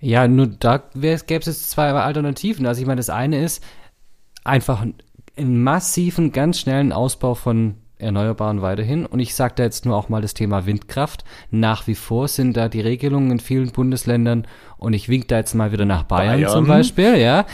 Ja, 0.00 0.28
nur 0.28 0.46
da 0.46 0.78
gäbe 0.94 1.14
es 1.14 1.24
jetzt 1.28 1.70
zwei 1.70 1.90
Alternativen. 1.90 2.66
Also 2.66 2.80
ich 2.80 2.86
meine, 2.86 2.98
das 2.98 3.10
eine 3.10 3.42
ist 3.42 3.62
einfach 4.44 4.84
einen 5.36 5.62
massiven, 5.62 6.32
ganz 6.32 6.60
schnellen 6.60 6.92
Ausbau 6.92 7.34
von 7.34 7.76
Erneuerbaren 7.98 8.60
weiterhin. 8.60 9.06
Und 9.06 9.20
ich 9.20 9.34
sage 9.34 9.54
da 9.56 9.62
jetzt 9.62 9.86
nur 9.86 9.96
auch 9.96 10.08
mal 10.08 10.20
das 10.20 10.34
Thema 10.34 10.66
Windkraft. 10.66 11.24
Nach 11.50 11.86
wie 11.86 11.94
vor 11.94 12.28
sind 12.28 12.56
da 12.56 12.68
die 12.68 12.80
Regelungen 12.80 13.30
in 13.30 13.40
vielen 13.40 13.70
Bundesländern, 13.70 14.46
und 14.78 14.92
ich 14.92 15.08
wink 15.08 15.28
da 15.28 15.38
jetzt 15.38 15.54
mal 15.54 15.72
wieder 15.72 15.86
nach 15.86 16.02
Bayern, 16.02 16.36
Bayern. 16.36 16.52
zum 16.52 16.66
Beispiel, 16.66 17.16
ja, 17.16 17.46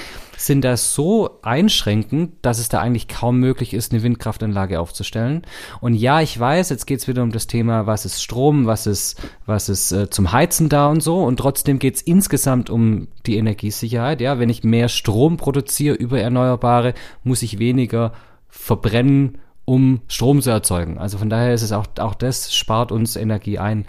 sind 0.46 0.64
da 0.64 0.76
so 0.76 1.38
einschränkend, 1.42 2.32
dass 2.42 2.58
es 2.58 2.68
da 2.68 2.80
eigentlich 2.80 3.08
kaum 3.08 3.38
möglich 3.38 3.74
ist, 3.74 3.92
eine 3.92 4.02
Windkraftanlage 4.02 4.80
aufzustellen. 4.80 5.42
Und 5.80 5.94
ja, 5.94 6.20
ich 6.20 6.38
weiß, 6.38 6.70
jetzt 6.70 6.86
geht's 6.86 7.08
wieder 7.08 7.22
um 7.22 7.32
das 7.32 7.46
Thema, 7.46 7.86
was 7.86 8.04
ist 8.04 8.22
Strom, 8.22 8.66
was 8.66 8.86
ist, 8.86 9.20
was 9.46 9.68
ist 9.68 9.92
äh, 9.92 10.10
zum 10.10 10.32
Heizen 10.32 10.68
da 10.68 10.88
und 10.88 11.02
so. 11.02 11.22
Und 11.22 11.38
trotzdem 11.38 11.78
geht's 11.78 12.02
insgesamt 12.02 12.70
um 12.70 13.08
die 13.26 13.36
Energiesicherheit. 13.36 14.20
Ja, 14.20 14.38
wenn 14.38 14.50
ich 14.50 14.64
mehr 14.64 14.88
Strom 14.88 15.36
produziere 15.36 15.94
über 15.94 16.20
Erneuerbare, 16.20 16.94
muss 17.22 17.42
ich 17.42 17.58
weniger 17.58 18.12
verbrennen 18.48 19.38
um 19.64 20.00
Strom 20.08 20.42
zu 20.42 20.50
erzeugen. 20.50 20.98
Also 20.98 21.18
von 21.18 21.30
daher 21.30 21.54
ist 21.54 21.62
es 21.62 21.72
auch, 21.72 21.86
auch 21.98 22.14
das 22.14 22.54
spart 22.54 22.92
uns 22.92 23.16
Energie 23.16 23.58
ein, 23.58 23.86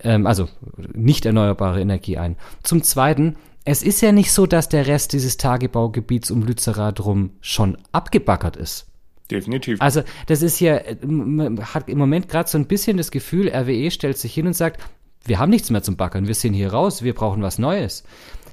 ähm, 0.00 0.26
also 0.26 0.48
nicht 0.92 1.26
erneuerbare 1.26 1.80
Energie 1.80 2.18
ein. 2.18 2.36
Zum 2.62 2.82
Zweiten, 2.82 3.36
es 3.66 3.82
ist 3.82 4.00
ja 4.00 4.12
nicht 4.12 4.30
so, 4.30 4.46
dass 4.46 4.68
der 4.68 4.86
Rest 4.86 5.12
dieses 5.12 5.38
Tagebaugebiets 5.38 6.30
um 6.30 6.42
Lützerath 6.42 7.04
rum 7.04 7.32
schon 7.40 7.76
abgebackert 7.90 8.56
ist. 8.56 8.86
Definitiv. 9.28 9.82
Also 9.82 10.02
das 10.26 10.42
ist 10.42 10.60
ja, 10.60 10.80
man 11.04 11.58
hat 11.74 11.88
im 11.88 11.98
Moment 11.98 12.28
gerade 12.28 12.48
so 12.48 12.58
ein 12.58 12.68
bisschen 12.68 12.96
das 12.96 13.10
Gefühl, 13.10 13.50
RWE 13.50 13.90
stellt 13.90 14.18
sich 14.18 14.32
hin 14.32 14.46
und 14.46 14.52
sagt, 14.52 14.80
wir 15.24 15.40
haben 15.40 15.50
nichts 15.50 15.70
mehr 15.70 15.82
zum 15.82 15.96
Backern, 15.96 16.28
wir 16.28 16.36
sind 16.36 16.54
hier 16.54 16.72
raus, 16.72 17.02
wir 17.02 17.12
brauchen 17.12 17.42
was 17.42 17.58
Neues. 17.58 18.04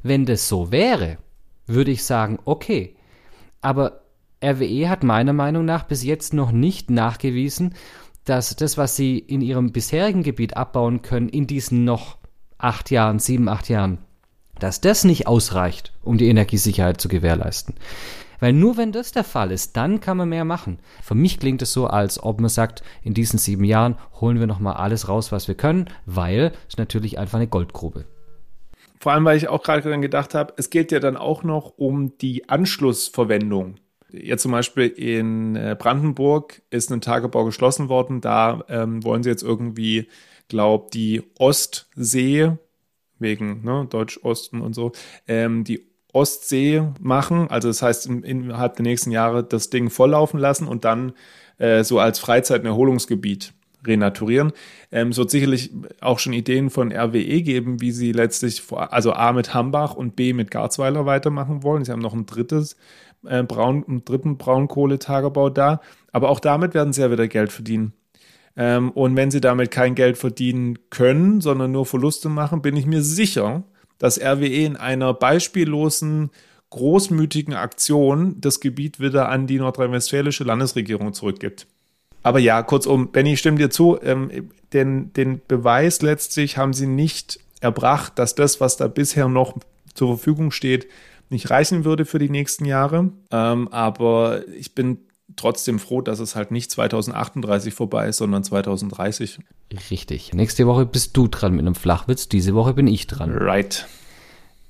Wenn 0.02 0.26
das 0.26 0.50
so 0.50 0.72
wäre, 0.72 1.20
würde 1.68 1.92
ich 1.92 2.04
sagen, 2.04 2.40
okay. 2.46 2.96
Aber 3.62 4.02
RWE 4.44 4.90
hat 4.90 5.04
meiner 5.04 5.34
Meinung 5.34 5.64
nach 5.64 5.84
bis 5.84 6.04
jetzt 6.04 6.34
noch 6.34 6.52
nicht 6.52 6.90
nachgewiesen, 6.90 7.76
dass 8.26 8.56
das, 8.56 8.80
was 8.80 8.96
sie 8.96 9.20
in 9.20 9.42
ihrem 9.42 9.72
bisherigen 9.72 10.24
Gebiet 10.24 10.58
abbauen 10.58 11.04
können, 11.04 11.30
in 11.30 11.46
diesen 11.46 11.84
noch 11.84 12.18
acht 12.58 12.90
Jahren, 12.90 13.20
sieben, 13.20 13.48
acht 13.48 13.70
Jahren, 13.70 14.00
dass 14.60 14.82
das 14.82 15.04
nicht 15.04 15.28
ausreicht, 15.28 15.94
um 16.04 16.18
die 16.18 16.28
Energiesicherheit 16.28 17.00
zu 17.00 17.08
gewährleisten. 17.08 17.76
Weil 18.40 18.54
nur 18.54 18.78
wenn 18.78 18.92
das 18.92 19.12
der 19.12 19.24
Fall 19.24 19.52
ist, 19.52 19.78
dann 19.78 20.02
kann 20.02 20.18
man 20.18 20.30
mehr 20.30 20.46
machen. 20.46 20.80
Für 21.02 21.16
mich 21.16 21.40
klingt 21.40 21.62
es 21.62 21.72
so, 21.72 21.88
als 21.88 22.22
ob 22.22 22.42
man 22.42 22.50
sagt, 22.50 22.84
in 23.02 23.14
diesen 23.14 23.40
sieben 23.40 23.64
Jahren 23.64 23.98
holen 24.20 24.40
wir 24.40 24.48
nochmal 24.48 24.76
alles 24.76 25.08
raus, 25.08 25.32
was 25.32 25.48
wir 25.48 25.56
können, 25.56 25.90
weil 26.06 26.52
es 26.68 26.78
natürlich 26.78 27.18
einfach 27.18 27.38
eine 27.38 27.48
Goldgrube. 27.48 28.06
Vor 29.00 29.12
allem, 29.12 29.26
weil 29.26 29.38
ich 29.38 29.48
auch 29.48 29.64
gerade 29.64 30.00
gedacht 30.00 30.34
habe, 30.34 30.54
es 30.58 30.70
geht 30.70 30.92
ja 30.92 31.00
dann 31.00 31.18
auch 31.18 31.44
noch 31.44 31.74
um 31.78 32.18
die 32.18 32.50
Anschlussverwendung 32.50 33.76
Jetzt 34.14 34.44
zum 34.44 34.52
Beispiel 34.52 34.88
in 34.90 35.56
äh, 35.56 35.76
Brandenburg 35.78 36.62
ist 36.70 36.92
ein 36.92 37.02
Tagebau 37.02 37.46
geschlossen 37.46 37.90
worden. 37.90 38.22
Da 38.22 38.64
ähm, 38.70 39.04
wollen 39.04 39.24
sie 39.24 39.30
jetzt 39.30 39.42
irgendwie, 39.42 40.08
glaub, 40.50 40.92
die 40.92 41.24
Ostsee, 41.40 42.52
wegen 43.20 43.64
ne, 43.64 43.88
Deutsch-Osten 43.90 44.62
und 44.62 44.74
so, 44.74 44.92
ähm, 45.28 45.64
die 45.64 45.88
Ostsee 46.14 46.84
machen. 47.00 47.50
Also 47.50 47.68
das 47.68 47.82
heißt, 47.82 48.06
in, 48.06 48.24
innerhalb 48.24 48.76
der 48.76 48.84
nächsten 48.84 49.12
Jahre 49.12 49.44
das 49.44 49.70
Ding 49.70 49.90
volllaufen 49.90 50.40
lassen 50.40 50.68
und 50.68 50.86
dann 50.86 51.14
äh, 51.58 51.84
so 51.84 52.00
als 52.00 52.20
Freizeit- 52.20 52.62
und 52.62 52.68
Erholungsgebiet 52.68 53.54
renaturieren. 53.86 54.54
Ähm, 54.92 55.10
es 55.10 55.18
wird 55.18 55.32
sicherlich 55.32 55.72
auch 56.00 56.20
schon 56.20 56.34
Ideen 56.34 56.70
von 56.70 56.92
RWE 56.92 57.42
geben, 57.42 57.82
wie 57.82 57.92
sie 57.92 58.12
letztlich, 58.12 58.62
vor, 58.62 58.94
also 58.94 59.14
A 59.14 59.34
mit 59.34 59.54
Hambach 59.54 59.96
und 59.96 60.16
B 60.16 60.34
mit 60.34 60.52
Garzweiler 60.52 61.06
weitermachen 61.06 61.64
wollen. 61.64 61.84
Sie 61.84 61.92
haben 61.92 62.02
noch 62.02 62.14
ein 62.14 62.26
drittes 62.26 62.78
äh, 63.26 63.44
Braun, 63.44 63.84
einen 63.88 64.06
dritten 64.06 64.38
Braunkohletagebau 64.38 65.50
da. 65.50 65.82
Aber 66.12 66.30
auch 66.30 66.40
damit 66.40 66.74
werden 66.74 66.94
sie 66.94 67.02
ja 67.02 67.12
wieder 67.12 67.28
Geld 67.28 67.52
verdienen. 67.52 67.94
Ähm, 68.56 68.92
und 68.92 69.16
wenn 69.16 69.32
sie 69.32 69.42
damit 69.42 69.72
kein 69.72 69.96
Geld 69.96 70.18
verdienen 70.18 70.78
können, 70.90 71.42
sondern 71.42 71.72
nur 71.72 71.86
Verluste 71.86 72.30
machen, 72.30 72.62
bin 72.62 72.76
ich 72.76 72.86
mir 72.86 73.02
sicher, 73.02 73.64
dass 73.98 74.20
RWE 74.20 74.66
in 74.66 74.76
einer 74.78 75.14
beispiellosen, 75.14 76.30
großmütigen 76.70 77.54
Aktion 77.54 78.36
das 78.40 78.60
Gebiet 78.60 79.00
wieder 79.00 79.30
an 79.30 79.46
die 79.46 79.60
nordrhein-westfälische 79.60 80.44
Landesregierung 80.44 81.14
zurückgibt. 81.14 81.68
Aber 82.24 82.40
ja, 82.40 82.64
kurzum, 82.64 83.12
Benny, 83.12 83.38
stimmt 83.38 83.60
dir 83.60 83.70
zu, 83.70 84.00
ähm, 84.02 84.50
den, 84.72 85.14
den 85.14 85.42
Beweis 85.48 86.02
letztlich 86.02 86.58
haben 86.58 86.74
sie 86.74 86.88
nicht 86.88 87.40
erbracht, 87.60 88.18
dass 88.18 88.34
das, 88.34 88.60
was 88.60 88.78
da 88.78 88.88
bisher 88.88 89.28
noch 89.28 89.58
zur 89.94 90.18
Verfügung 90.18 90.52
steht, 90.52 90.88
nicht 91.30 91.50
reichen 91.50 91.86
würde 91.86 92.06
für 92.06 92.20
die 92.20 92.30
nächsten 92.30 92.66
Jahre. 92.66 93.12
Ähm, 93.32 93.68
aber 93.70 94.48
ich 94.50 94.74
bin 94.74 95.00
trotzdem 95.36 95.80
froh, 95.80 96.02
dass 96.02 96.20
es 96.20 96.36
halt 96.36 96.52
nicht 96.52 96.72
2038 96.72 97.74
vorbei 97.74 98.08
ist, 98.08 98.18
sondern 98.18 98.44
2030. 98.44 99.40
Richtig. 99.90 100.34
Nächste 100.34 100.68
Woche 100.68 100.86
bist 100.86 101.16
du 101.18 101.28
dran 101.28 101.54
mit 101.54 101.62
einem 101.62 101.76
Flachwitz, 101.76 102.30
diese 102.30 102.54
Woche 102.54 102.74
bin 102.74 102.88
ich 102.88 103.08
dran. 103.08 103.32
Right. 103.32 103.88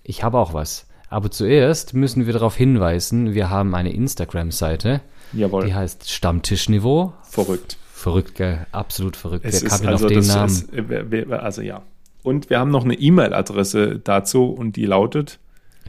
Ich 0.04 0.24
habe 0.24 0.38
auch 0.38 0.54
was. 0.54 0.88
Aber 1.10 1.30
zuerst 1.30 1.94
müssen 1.94 2.26
wir 2.26 2.34
darauf 2.34 2.56
hinweisen, 2.56 3.34
wir 3.34 3.50
haben 3.50 3.76
eine 3.76 3.94
Instagram-Seite. 3.94 5.02
Jawohl. 5.34 5.66
Die 5.66 5.74
heißt 5.74 6.10
Stammtischniveau. 6.10 7.14
Verrückt. 7.24 7.78
Verrückt, 7.92 8.36
gell? 8.36 8.66
Absolut 8.72 9.16
verrückt. 9.16 9.46
Es 9.46 9.62
Wer 9.62 9.70
kam 9.70 9.82
denn 9.82 9.90
also, 9.90 10.06
auf 10.06 10.12
den 10.12 10.28
Namen? 10.28 10.50
Ist, 10.50 11.14
äh, 11.14 11.34
also 11.36 11.62
ja. 11.62 11.84
Und 12.24 12.50
wir 12.50 12.60
haben 12.60 12.72
noch 12.72 12.84
eine 12.84 12.96
E-Mail-Adresse 12.96 14.00
dazu 14.00 14.46
und 14.46 14.76
die 14.76 14.86
lautet 14.86 15.40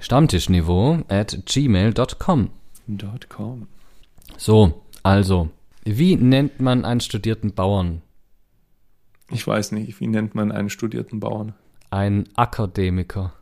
Stammtischniveau 0.00 1.00
at 1.08 1.38
gmail.com. 1.46 2.50
.com. 3.28 3.68
So, 4.36 4.82
also, 5.02 5.50
wie 5.84 6.16
nennt 6.16 6.60
man 6.60 6.84
einen 6.84 7.00
studierten 7.00 7.54
Bauern? 7.54 8.02
Ich 9.30 9.46
weiß 9.46 9.72
nicht, 9.72 10.00
wie 10.00 10.06
nennt 10.06 10.34
man 10.34 10.52
einen 10.52 10.70
studierten 10.70 11.20
Bauern? 11.20 11.54
Ein 11.90 12.28
Akademiker. 12.34 13.32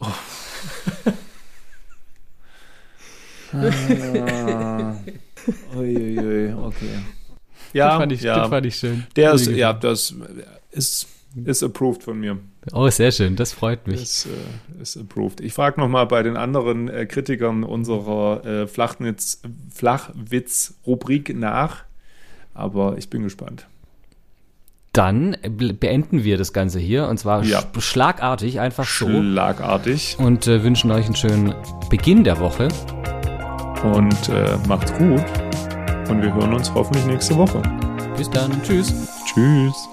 Ah. 0.00 0.12
Uiuiui, 5.76 6.52
okay. 6.54 6.98
Ja, 7.72 7.88
das 7.88 7.98
fand 7.98 8.12
ich, 8.12 8.22
ja. 8.22 8.36
das 8.36 8.48
fand 8.48 8.66
ich 8.66 8.76
schön. 8.76 9.06
Der 9.16 9.32
ist, 9.32 9.46
ja, 9.46 9.72
das 9.72 10.14
ist, 10.70 11.06
ist 11.44 11.62
approved 11.62 12.02
von 12.02 12.18
mir. 12.20 12.38
Oh, 12.72 12.88
sehr 12.88 13.12
schön, 13.12 13.36
das 13.36 13.52
freut 13.52 13.86
mich. 13.86 14.00
Das 14.00 14.26
äh, 14.26 14.82
ist 14.82 14.96
approved. 14.96 15.40
Ich 15.40 15.52
frage 15.52 15.80
nochmal 15.80 16.06
bei 16.06 16.22
den 16.22 16.36
anderen 16.36 16.88
äh, 16.88 17.06
Kritikern 17.06 17.64
unserer 17.64 18.44
äh, 18.44 18.66
Flachwitz-Rubrik 18.66 21.36
nach, 21.36 21.84
aber 22.54 22.96
ich 22.98 23.10
bin 23.10 23.22
gespannt. 23.22 23.66
Dann 24.92 25.36
beenden 25.42 26.22
wir 26.22 26.36
das 26.38 26.52
Ganze 26.52 26.78
hier 26.78 27.08
und 27.08 27.18
zwar 27.18 27.42
Ja. 27.44 27.62
sch 27.78 27.82
schlagartig, 27.82 28.60
einfach 28.60 28.86
so. 28.86 29.06
Schlagartig 29.08 30.16
Und 30.20 30.46
äh, 30.46 30.62
wünschen 30.62 30.92
euch 30.92 31.06
einen 31.06 31.16
schönen 31.16 31.52
Beginn 31.90 32.22
der 32.22 32.38
Woche. 32.38 32.68
und 33.82 34.28
äh, 34.28 34.56
macht's 34.68 34.92
gut 34.94 35.20
und 36.08 36.22
wir 36.22 36.32
hören 36.32 36.54
uns 36.54 36.72
hoffentlich 36.72 37.04
nächste 37.06 37.36
Woche. 37.36 37.60
Bis 38.16 38.30
dann. 38.30 38.62
Tschüss. 38.62 38.94
Tschüss. 39.26 39.88